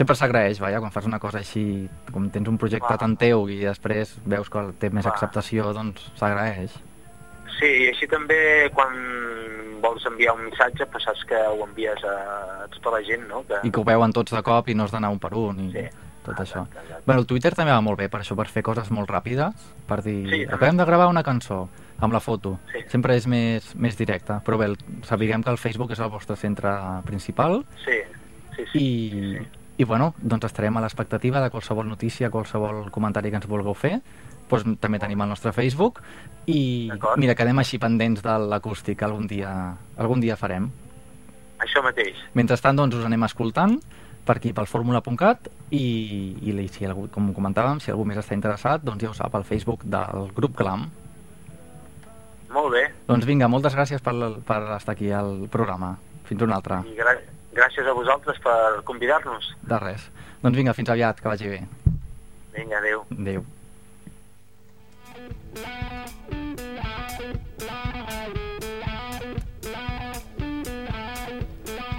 Sempre 0.00 0.14
s'agraeix, 0.16 0.56
vaja, 0.62 0.78
quan 0.80 0.92
fas 0.94 1.04
una 1.04 1.18
cosa 1.20 1.40
així, 1.42 1.62
com 2.14 2.28
tens 2.32 2.48
un 2.48 2.56
projecte 2.56 2.94
tan 2.96 3.18
teu 3.20 3.42
i 3.52 3.58
després 3.66 4.14
veus 4.24 4.48
que 4.48 4.62
té 4.80 4.88
més 4.88 5.04
Clar. 5.04 5.12
acceptació, 5.12 5.72
doncs 5.76 6.06
s'agraeix. 6.16 6.72
sí, 7.58 7.68
i 7.82 7.88
així 7.90 8.06
també 8.08 8.70
quan 8.72 8.94
vols 9.82 10.06
enviar 10.08 10.32
un 10.38 10.46
missatge, 10.46 10.86
pues 10.92 11.04
saps 11.04 11.26
que 11.28 11.36
ho 11.36 11.66
envies 11.66 12.00
a, 12.08 12.14
a 12.64 12.68
tota 12.72 12.94
la 12.94 13.02
gent, 13.04 13.26
no? 13.28 13.42
Que... 13.48 13.60
I 13.66 13.70
que 13.74 13.80
ho 13.82 13.84
veuen 13.84 14.14
tots 14.16 14.32
de 14.32 14.40
cop 14.46 14.70
i 14.72 14.74
no 14.78 14.86
has 14.86 14.94
d'anar 14.94 15.10
un 15.12 15.20
per 15.20 15.34
un 15.36 15.60
i 15.66 15.68
Sí. 15.74 15.84
Tot 16.24 16.40
això. 16.42 16.66
Bueno, 17.06 17.20
el 17.22 17.26
Twitter 17.26 17.52
també 17.56 17.72
va 17.72 17.80
molt 17.84 17.98
bé 17.98 18.08
per 18.12 18.20
això, 18.20 18.36
per 18.36 18.48
fer 18.52 18.62
coses 18.66 18.90
molt 18.90 19.10
ràpides, 19.10 19.68
per 19.88 20.02
dir, 20.04 20.18
Sí, 20.28 20.42
acabem 20.44 20.76
de 20.76 20.86
gravar 20.88 21.08
una 21.08 21.22
cançó 21.26 21.68
amb 22.00 22.12
la 22.12 22.20
foto. 22.20 22.58
Sí. 22.72 22.84
Sempre 22.88 23.16
és 23.16 23.26
més, 23.26 23.74
més 23.76 23.96
directe, 23.96 24.40
però 24.44 24.58
bé, 24.60 24.72
sapiguem 25.08 25.42
que 25.44 25.52
el 25.52 25.58
Facebook 25.60 25.92
és 25.92 26.00
el 26.00 26.10
vostre 26.12 26.36
centre 26.36 26.72
principal 27.04 27.64
Sí, 27.84 27.98
sí, 28.56 28.64
sí. 28.72 28.78
i, 28.80 29.38
i 29.80 29.84
bueno, 29.84 30.14
doncs 30.20 30.48
estarem 30.50 30.76
a 30.76 30.84
l'expectativa 30.84 31.40
de 31.40 31.50
qualsevol 31.50 31.88
notícia, 31.88 32.30
qualsevol 32.30 32.90
comentari 32.90 33.30
que 33.30 33.40
ens 33.40 33.48
vulgueu 33.48 33.74
fer. 33.74 34.00
Doncs 34.50 34.80
també 34.80 34.98
tenim 34.98 35.20
el 35.22 35.28
nostre 35.30 35.52
Facebook 35.54 36.00
i 36.50 36.90
mira, 37.20 37.36
quedem 37.38 37.58
així 37.62 37.78
pendents 37.78 38.22
de 38.24 38.36
l'acústic, 38.50 39.02
algun 39.06 39.28
dia, 39.30 39.52
algun 39.96 40.20
dia 40.20 40.36
farem. 40.36 40.70
Això 41.60 41.82
mateix. 41.84 42.16
Mentrestant, 42.34 42.78
doncs, 42.80 42.96
us 42.96 43.06
anem 43.06 43.28
escoltant 43.28 43.76
per 44.26 44.36
aquí, 44.38 44.52
pel 44.56 44.68
fórmula.cat 44.70 45.48
i, 45.70 45.84
i 46.42 46.68
si 46.72 46.86
algú, 46.86 47.06
com 47.12 47.32
comentàvem, 47.36 47.80
si 47.82 47.92
algú 47.92 48.06
més 48.08 48.20
està 48.20 48.36
interessat, 48.36 48.84
doncs 48.86 49.02
ja 49.02 49.10
ho 49.10 49.16
sap, 49.16 49.34
al 49.34 49.46
Facebook 49.48 49.84
del 49.84 50.30
grup 50.36 50.56
Clam. 50.58 50.88
Molt 52.50 52.72
bé. 52.74 52.84
Doncs 53.06 53.26
vinga, 53.28 53.48
moltes 53.48 53.76
gràcies 53.78 54.02
per, 54.02 54.14
per 54.46 54.60
estar 54.76 54.96
aquí 54.96 55.12
al 55.14 55.46
programa. 55.50 55.94
Fins 56.26 56.42
una 56.46 56.58
altra. 56.58 56.82
I 56.86 56.96
gra 56.98 57.14
gràcies 57.54 57.86
a 57.86 57.94
vosaltres 57.94 58.38
per 58.42 58.82
convidar-nos. 58.86 59.52
De 59.66 59.78
res. 59.82 60.06
Doncs 60.42 60.58
vinga, 60.58 60.74
fins 60.74 60.90
aviat, 60.90 61.22
que 61.22 61.30
vagi 61.30 61.50
bé. 61.50 61.62
Vinga, 62.54 62.78
adeu. 62.78 63.04
Adéu. 63.18 63.44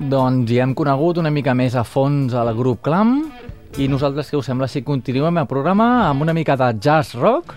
Doncs 0.01 0.49
ja 0.49 0.63
hem 0.65 0.73
conegut 0.73 1.19
una 1.21 1.29
mica 1.29 1.53
més 1.53 1.75
a 1.77 1.83
fons 1.85 2.33
el 2.33 2.49
grup 2.57 2.81
Clam 2.81 3.19
i 3.77 3.85
nosaltres, 3.87 4.31
què 4.31 4.39
us 4.39 4.47
sembla, 4.49 4.67
si 4.67 4.81
continuem 4.83 5.37
el 5.37 5.47
programa 5.47 6.07
amb 6.09 6.25
una 6.25 6.33
mica 6.33 6.57
de 6.59 6.71
jazz 6.81 7.13
rock? 7.15 7.53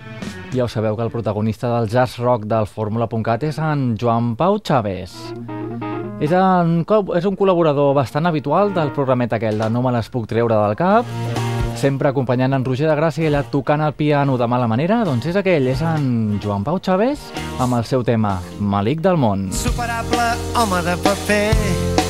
Ja 0.53 0.63
ho 0.63 0.69
sabeu 0.71 0.95
que 0.95 1.03
el 1.03 1.11
protagonista 1.11 1.73
del 1.73 1.89
jazz 1.89 2.19
rock 2.21 2.45
del 2.47 2.69
Fórmula.cat 2.69 3.43
és 3.49 3.57
en 3.59 3.95
Joan 3.99 4.35
Pau 4.37 4.59
Chávez. 4.59 5.17
És 6.21 6.31
un, 6.31 6.85
és 7.17 7.25
un 7.27 7.35
col·laborador 7.35 7.91
bastant 7.97 8.29
habitual 8.29 8.71
del 8.77 8.93
programet 8.95 9.33
aquell 9.35 9.59
de 9.59 9.69
No 9.73 9.81
me 9.83 9.91
les 9.97 10.07
puc 10.13 10.29
treure 10.29 10.55
del 10.55 10.77
cap, 10.79 11.09
sempre 11.75 12.13
acompanyant 12.13 12.55
en 12.55 12.63
Roger 12.63 12.87
de 12.87 12.95
Gràcia 12.95 13.25
i 13.25 13.33
allà 13.33 13.43
tocant 13.51 13.83
el 13.83 13.97
piano 13.97 14.37
de 14.37 14.47
mala 14.47 14.69
manera, 14.71 15.01
doncs 15.03 15.27
és 15.33 15.41
aquell, 15.41 15.67
és 15.73 15.83
en 15.83 16.39
Joan 16.45 16.63
Pau 16.63 16.79
Chávez 16.79 17.25
amb 17.59 17.81
el 17.81 17.89
seu 17.89 18.05
tema 18.05 18.37
Malic 18.61 19.03
del 19.03 19.19
món. 19.19 19.49
Superable 19.51 20.31
home 20.55 20.83
de 20.85 20.99
paper 21.03 22.04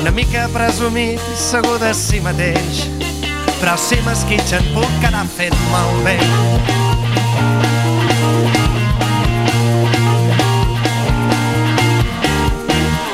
Una 0.00 0.10
mica 0.10 0.46
presumit 0.52 1.20
i 1.20 1.36
segur 1.36 1.76
de 1.82 1.92
si 1.96 2.20
mateix 2.24 2.86
Però 3.60 3.74
si 3.78 3.98
m'esquitxen 4.06 4.64
puc 4.74 4.94
quedar 5.02 5.22
fet 5.36 5.54
malbé. 5.70 6.16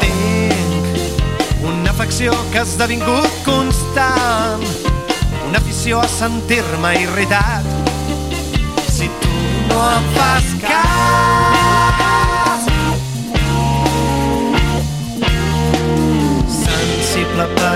Tinc 0.01 1.65
una 1.69 1.91
afecció 1.91 2.37
que 2.53 2.63
ha 2.63 2.67
esdevingut 2.67 3.43
constant 3.49 4.65
Una 5.49 5.59
afició 5.59 6.01
a 6.05 6.09
sentir-me 6.13 6.95
irritat. 7.03 7.69
Si 8.89 9.11
tu 9.21 9.35
no 9.69 9.83
em 9.97 10.09
fas 10.17 10.55
cas 10.63 11.38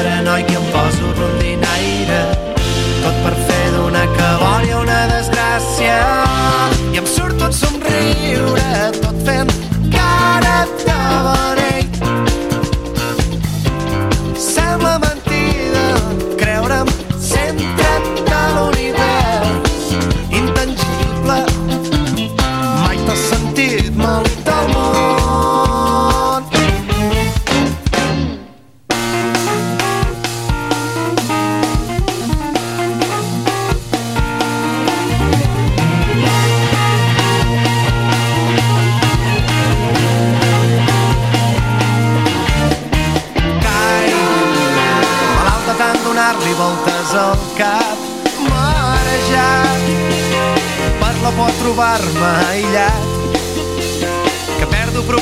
paranoic 0.02 0.50
i 0.50 0.56
em 0.58 0.64
poso 0.74 1.10
rondinaire 1.18 2.22
tot 3.02 3.18
per 3.24 3.34
fer 3.46 3.66
d'una 3.74 4.02
calòria 4.16 4.78
una 4.80 5.00
desgràcia. 5.10 5.98
I 6.94 7.00
em 7.02 7.06
surto 7.06 7.50
un 7.50 7.54
somriure 7.62 8.70
tot 8.98 9.22
fent 9.26 9.52
cara 9.94 10.56
de 10.82 10.98
verer 11.28 11.71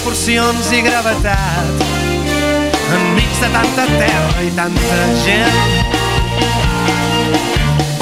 proporcions 0.00 0.70
i 0.72 0.78
gravetat 0.80 1.82
enmig 2.96 3.32
de 3.40 3.48
tanta 3.52 3.84
terra 3.86 4.42
i 4.42 4.50
tanta 4.56 5.00
gent. 5.24 5.58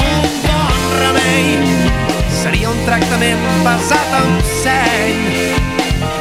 Un 0.04 0.36
bon 0.44 0.84
remei 1.00 1.48
seria 2.42 2.70
un 2.70 2.78
tractament 2.86 3.42
basat 3.66 4.14
en 4.20 4.30
seny, 4.60 5.18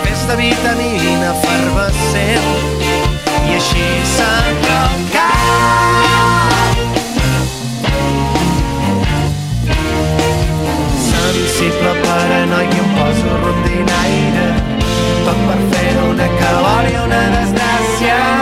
fes 0.05 0.25
de 0.31 0.39
vitamina 0.39 1.29
efervescent 1.35 2.49
i 3.45 3.59
així 3.59 3.85
s'enroca. 4.15 5.29
Sensible 11.05 11.93
paranoic 12.01 12.75
i 12.79 12.83
em 12.87 12.91
poso 12.97 13.39
rondinaire 13.45 14.36
per 15.47 15.59
fer 15.73 15.93
una 16.09 16.27
calor 16.41 16.91
i 16.91 16.97
una 17.05 17.21
desgràcia 17.37 18.36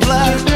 blood. 0.00 0.55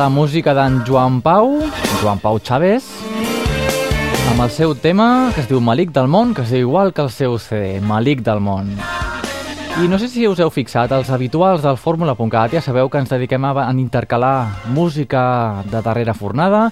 La 0.00 0.08
música 0.08 0.54
d'en 0.56 0.78
Joan 0.88 1.18
Pau, 1.20 1.58
Joan 2.00 2.20
Pau 2.22 2.38
Chávez, 2.40 2.86
amb 4.30 4.40
el 4.40 4.48
seu 4.48 4.72
tema 4.72 5.28
que 5.34 5.42
es 5.42 5.48
diu 5.50 5.60
Malic 5.60 5.90
del 5.92 6.08
món, 6.08 6.30
que 6.32 6.40
es 6.40 6.54
diu 6.54 6.70
igual 6.70 6.94
que 6.96 7.02
el 7.04 7.10
seu 7.12 7.36
CD, 7.36 7.82
Malic 7.84 8.22
del 8.24 8.40
món. 8.40 8.70
I 9.76 9.90
no 9.92 9.98
sé 10.00 10.08
si 10.08 10.24
us 10.24 10.40
heu 10.40 10.48
fixat, 10.48 10.94
els 10.96 11.10
habituals 11.12 11.60
del 11.60 11.76
Fórmula.cat 11.76 12.56
ja 12.56 12.64
sabeu 12.64 12.88
que 12.88 12.96
ens 12.96 13.12
dediquem 13.12 13.44
a 13.44 13.68
intercalar 13.76 14.72
música 14.72 15.66
de 15.68 15.84
darrera 15.84 16.16
fornada, 16.16 16.70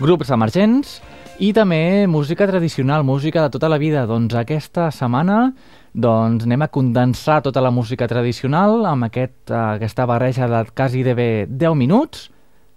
grups 0.00 0.32
emergents 0.32 1.02
i 1.36 1.52
també 1.52 2.06
música 2.08 2.48
tradicional, 2.48 3.04
música 3.04 3.44
de 3.44 3.52
tota 3.58 3.68
la 3.68 3.76
vida. 3.76 4.08
Doncs 4.08 4.40
aquesta 4.40 4.88
setmana 4.88 5.52
doncs 5.92 6.48
anem 6.48 6.64
a 6.64 6.72
condensar 6.72 7.42
tota 7.44 7.60
la 7.60 7.70
música 7.70 8.08
tradicional 8.08 8.86
amb 8.88 9.12
aquest, 9.12 9.50
aquesta 9.52 10.08
barreja 10.08 10.48
de 10.48 10.64
quasi 10.72 11.04
de 11.04 11.14
bé 11.14 11.32
10 11.44 11.76
minuts, 11.76 12.30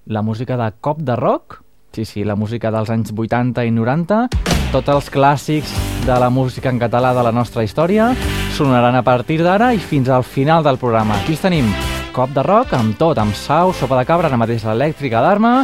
la 0.05 0.21
música 0.21 0.57
de 0.57 0.71
cop 0.81 0.99
de 0.99 1.15
rock, 1.15 1.61
sí, 1.93 2.05
sí, 2.05 2.23
la 2.23 2.35
música 2.35 2.71
dels 2.71 2.89
anys 2.89 3.13
80 3.15 3.63
i 3.65 3.71
90, 3.71 4.27
tots 4.73 4.89
els 4.89 5.09
clàssics 5.13 5.71
de 6.05 6.17
la 6.19 6.29
música 6.29 6.69
en 6.69 6.81
català 6.81 7.13
de 7.15 7.23
la 7.23 7.31
nostra 7.31 7.63
història 7.63 8.11
sonaran 8.53 8.95
a 8.95 9.03
partir 9.03 9.39
d'ara 9.41 9.71
i 9.73 9.79
fins 9.79 10.09
al 10.09 10.23
final 10.23 10.63
del 10.63 10.77
programa. 10.77 11.15
Aquí 11.21 11.37
tenim 11.39 11.71
cop 12.13 12.35
de 12.35 12.43
rock 12.43 12.75
amb 12.77 12.97
tot, 12.99 13.17
amb 13.17 13.33
sau, 13.33 13.73
sopa 13.73 13.97
de 14.01 14.05
cabra, 14.05 14.27
ara 14.27 14.37
mateix 14.37 14.65
elèctrica 14.65 15.23
d'arma. 15.23 15.63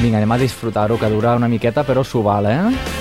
Vinga, 0.00 0.16
anem 0.16 0.32
a 0.32 0.40
disfrutar-ho, 0.40 0.96
que 0.96 1.12
dura 1.12 1.36
una 1.36 1.48
miqueta, 1.48 1.84
però 1.84 2.04
s'ho 2.06 2.22
val, 2.24 2.48
eh? 2.48 2.99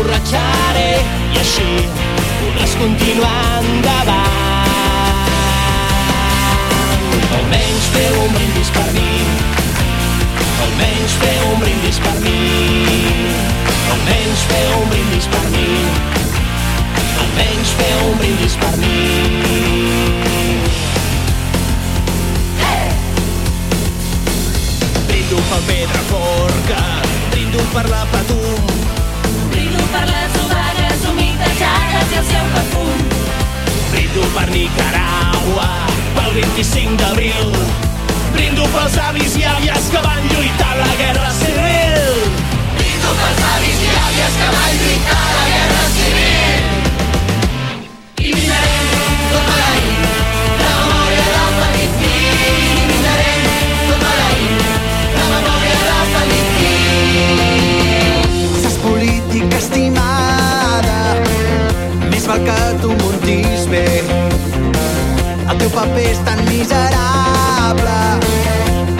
T'emborratxaré 0.00 0.92
i 1.34 1.38
així 1.42 1.64
podràs 2.40 2.72
continuar 2.80 3.40
endavant. 3.58 5.26
Almenys 7.36 7.88
feu 7.92 8.16
un 8.22 8.32
brindis 8.32 8.70
per 8.76 8.86
mi. 8.94 9.10
Almenys 10.64 11.18
feu 11.24 11.44
un 11.50 11.60
brindis 11.60 12.00
per 12.06 12.14
mi. 12.24 12.32
Almenys 13.96 14.46
feu 14.54 14.72
un 14.78 14.88
brindis 14.94 15.28
per 15.36 15.44
mi. 15.52 15.68
Almenys 17.26 17.76
feu 17.82 18.00
un 18.06 18.16
brindis 18.22 18.56
per 18.64 18.74
mi. 18.80 18.96
Brindo 25.12 25.44
pel 25.52 25.62
Pedra 25.68 26.02
Forca, 26.14 26.82
brindo 27.34 27.68
per 27.76 27.88
la 27.92 28.06
Patum, 28.16 28.69
per 29.92 30.04
les 30.06 30.34
obagues 30.44 31.04
humidejades 31.10 32.12
i 32.12 32.18
el 32.20 32.26
seu 32.28 32.44
perfum. 32.54 32.96
Brindo 33.92 34.26
per 34.34 34.46
Nicaragua, 34.50 35.68
pel 36.16 36.30
25 36.38 36.96
d'abril. 37.00 37.50
Brindo 38.34 38.68
pels 38.74 38.96
avis 39.08 39.36
i 39.40 39.44
àvies 39.50 39.90
que 39.94 40.02
van 40.06 40.22
lluitar 40.32 40.74
a 40.76 40.80
la 40.82 40.94
guerra 41.00 41.30
civil. 41.40 42.14
Brindo 42.78 43.16
pels 43.22 43.42
avis 43.54 43.78
i 43.86 43.90
àvies 44.04 44.38
que 44.42 44.48
van 44.56 44.72
lluitar 44.84 45.20
a 45.24 45.34
la 45.38 45.46
guerra 45.54 45.84
civil. 45.96 46.60
I 48.30 48.32
la 48.46 48.60
nit 48.68 49.38
la 49.38 49.69
paper 65.74 66.04
és 66.10 66.20
tan 66.26 66.40
miserable 66.48 67.98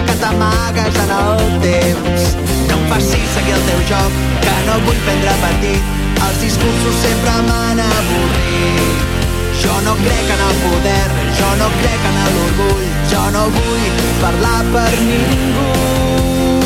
Que 0.07 0.15
t'amagues 0.23 0.99
en 1.05 1.15
el 1.17 1.41
temps. 1.65 2.27
No 2.69 2.77
em 2.79 2.85
facis 2.93 3.33
seguir 3.37 3.57
el 3.57 3.65
teu 3.69 3.81
joc 3.91 4.21
Que 4.45 4.57
no 4.69 4.79
vull 4.87 5.01
prendre 5.07 5.37
partit. 5.45 5.97
Els 6.21 6.41
discursos 6.45 7.01
sempre 7.05 7.37
m'han 7.49 7.81
avorrit. 7.87 9.07
Jo 9.63 9.77
no 9.85 9.97
crec 10.05 10.33
en 10.37 10.45
el 10.47 10.55
poder, 10.65 11.09
jo 11.41 11.51
no 11.61 11.69
crec 11.81 12.07
en 12.13 12.23
l'orgull, 12.37 12.87
jo 13.13 13.27
no 13.37 13.45
vull 13.59 14.01
parlar 14.23 14.63
per 14.73 14.91
ningú. 15.11 16.60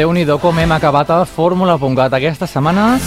Obert. 0.00 0.06
Déu-n'hi-do 0.06 0.38
com 0.40 0.58
hem 0.58 0.72
acabat 0.72 1.10
el 1.10 1.26
Fórmula.cat 1.26 2.12
aquesta 2.14 2.46
setmana. 2.46 2.98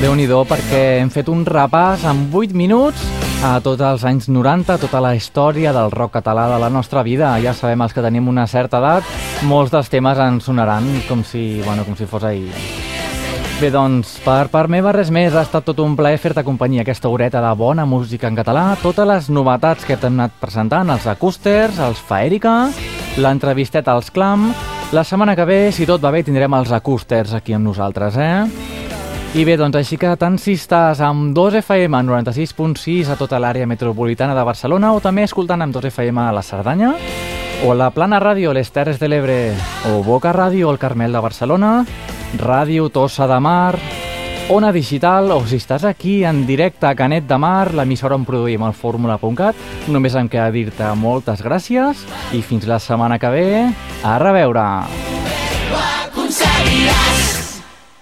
Déu-n'hi-do 0.00 0.44
perquè 0.46 1.00
hem 1.00 1.10
fet 1.10 1.28
un 1.28 1.44
repàs 1.44 2.04
en 2.06 2.28
8 2.32 2.54
minuts 2.54 3.02
a 3.42 3.58
tots 3.60 3.82
els 3.82 4.04
anys 4.04 4.28
90, 4.28 4.78
tota 4.78 5.00
la 5.00 5.14
història 5.14 5.72
del 5.72 5.90
rock 5.90 6.14
català 6.18 6.48
de 6.52 6.58
la 6.58 6.70
nostra 6.70 7.02
vida. 7.02 7.36
Ja 7.42 7.54
sabem 7.54 7.82
els 7.82 7.92
que 7.92 8.02
tenim 8.02 8.28
una 8.28 8.46
certa 8.46 8.78
edat, 8.78 9.04
molts 9.42 9.72
dels 9.72 9.88
temes 9.88 10.18
ens 10.18 10.44
sonaran 10.44 10.86
com 11.08 11.24
si, 11.24 11.60
bueno, 11.64 11.84
com 11.84 11.96
si 11.96 12.06
fos 12.06 12.24
ahir. 12.24 12.52
Bé, 13.58 13.72
doncs, 13.74 14.20
per 14.22 14.46
part 14.52 14.70
meva 14.70 14.92
res 14.94 15.10
més. 15.10 15.34
Ha 15.34 15.42
estat 15.42 15.66
tot 15.66 15.80
un 15.82 15.96
plaer 15.98 16.18
fer-te 16.22 16.44
companyia 16.46 16.86
aquesta 16.86 17.10
horeta 17.10 17.42
de 17.42 17.50
bona 17.58 17.86
música 17.86 18.30
en 18.30 18.38
català, 18.38 18.76
totes 18.82 19.06
les 19.06 19.30
novetats 19.34 19.84
que 19.84 19.98
t'hem 19.98 20.14
anat 20.14 20.38
presentant, 20.38 20.94
els 20.94 21.10
acústers, 21.10 21.82
els 21.82 21.98
Faèrica, 21.98 22.70
l'entrevisteta 23.18 23.92
als 23.92 24.10
Clam... 24.10 24.52
La 24.88 25.02
setmana 25.04 25.34
que 25.36 25.44
ve, 25.44 25.56
si 25.68 25.84
tot 25.84 26.00
va 26.00 26.08
bé, 26.08 26.22
tindrem 26.24 26.54
els 26.56 26.70
acústers 26.72 27.34
aquí 27.36 27.52
amb 27.52 27.68
nosaltres, 27.68 28.14
eh? 28.16 28.78
I 29.36 29.42
bé, 29.44 29.58
doncs 29.60 29.76
així 29.76 29.98
que 30.00 30.14
tant 30.16 30.38
si 30.40 30.54
estàs 30.56 31.02
amb 31.04 31.34
2FM 31.36 31.98
96.6 32.08 33.10
a 33.12 33.18
tota 33.20 33.36
l'àrea 33.36 33.68
metropolitana 33.68 34.32
de 34.32 34.46
Barcelona 34.48 34.94
o 34.96 35.02
també 35.04 35.26
escoltant 35.28 35.60
amb 35.60 35.76
2FM 35.76 36.22
a 36.24 36.32
la 36.32 36.40
Cerdanya 36.46 36.94
o 37.68 37.74
la 37.76 37.90
Plana 37.92 38.16
Ràdio, 38.24 38.54
les 38.56 38.72
Terres 38.72 38.96
de 38.96 39.12
l'Ebre 39.12 39.38
o 39.92 40.00
Boca 40.06 40.32
Ràdio, 40.32 40.72
el 40.72 40.80
Carmel 40.80 41.12
de 41.12 41.20
Barcelona 41.20 41.72
Ràdio 42.40 42.88
Tossa 42.88 43.28
de 43.28 43.36
Mar 43.44 43.76
Ona 44.50 44.72
Digital 44.72 45.28
o 45.34 45.42
si 45.44 45.58
estàs 45.60 45.84
aquí 45.84 46.22
en 46.24 46.46
directe 46.48 46.86
a 46.88 46.94
Canet 46.96 47.26
de 47.28 47.36
Mar, 47.36 47.74
l'emissora 47.76 48.16
on 48.16 48.24
produïm 48.24 48.64
el 48.64 48.72
fórmula.cat, 48.72 49.60
només 49.92 50.16
em 50.16 50.30
queda 50.32 50.48
dir-te 50.54 50.88
moltes 50.96 51.44
gràcies 51.44 52.06
i 52.32 52.40
fins 52.40 52.64
la 52.64 52.80
setmana 52.80 53.20
que 53.20 53.28
ve, 53.34 53.46
a 54.00 54.16
reveure! 54.24 54.64
aconseguiràs. 56.08 57.17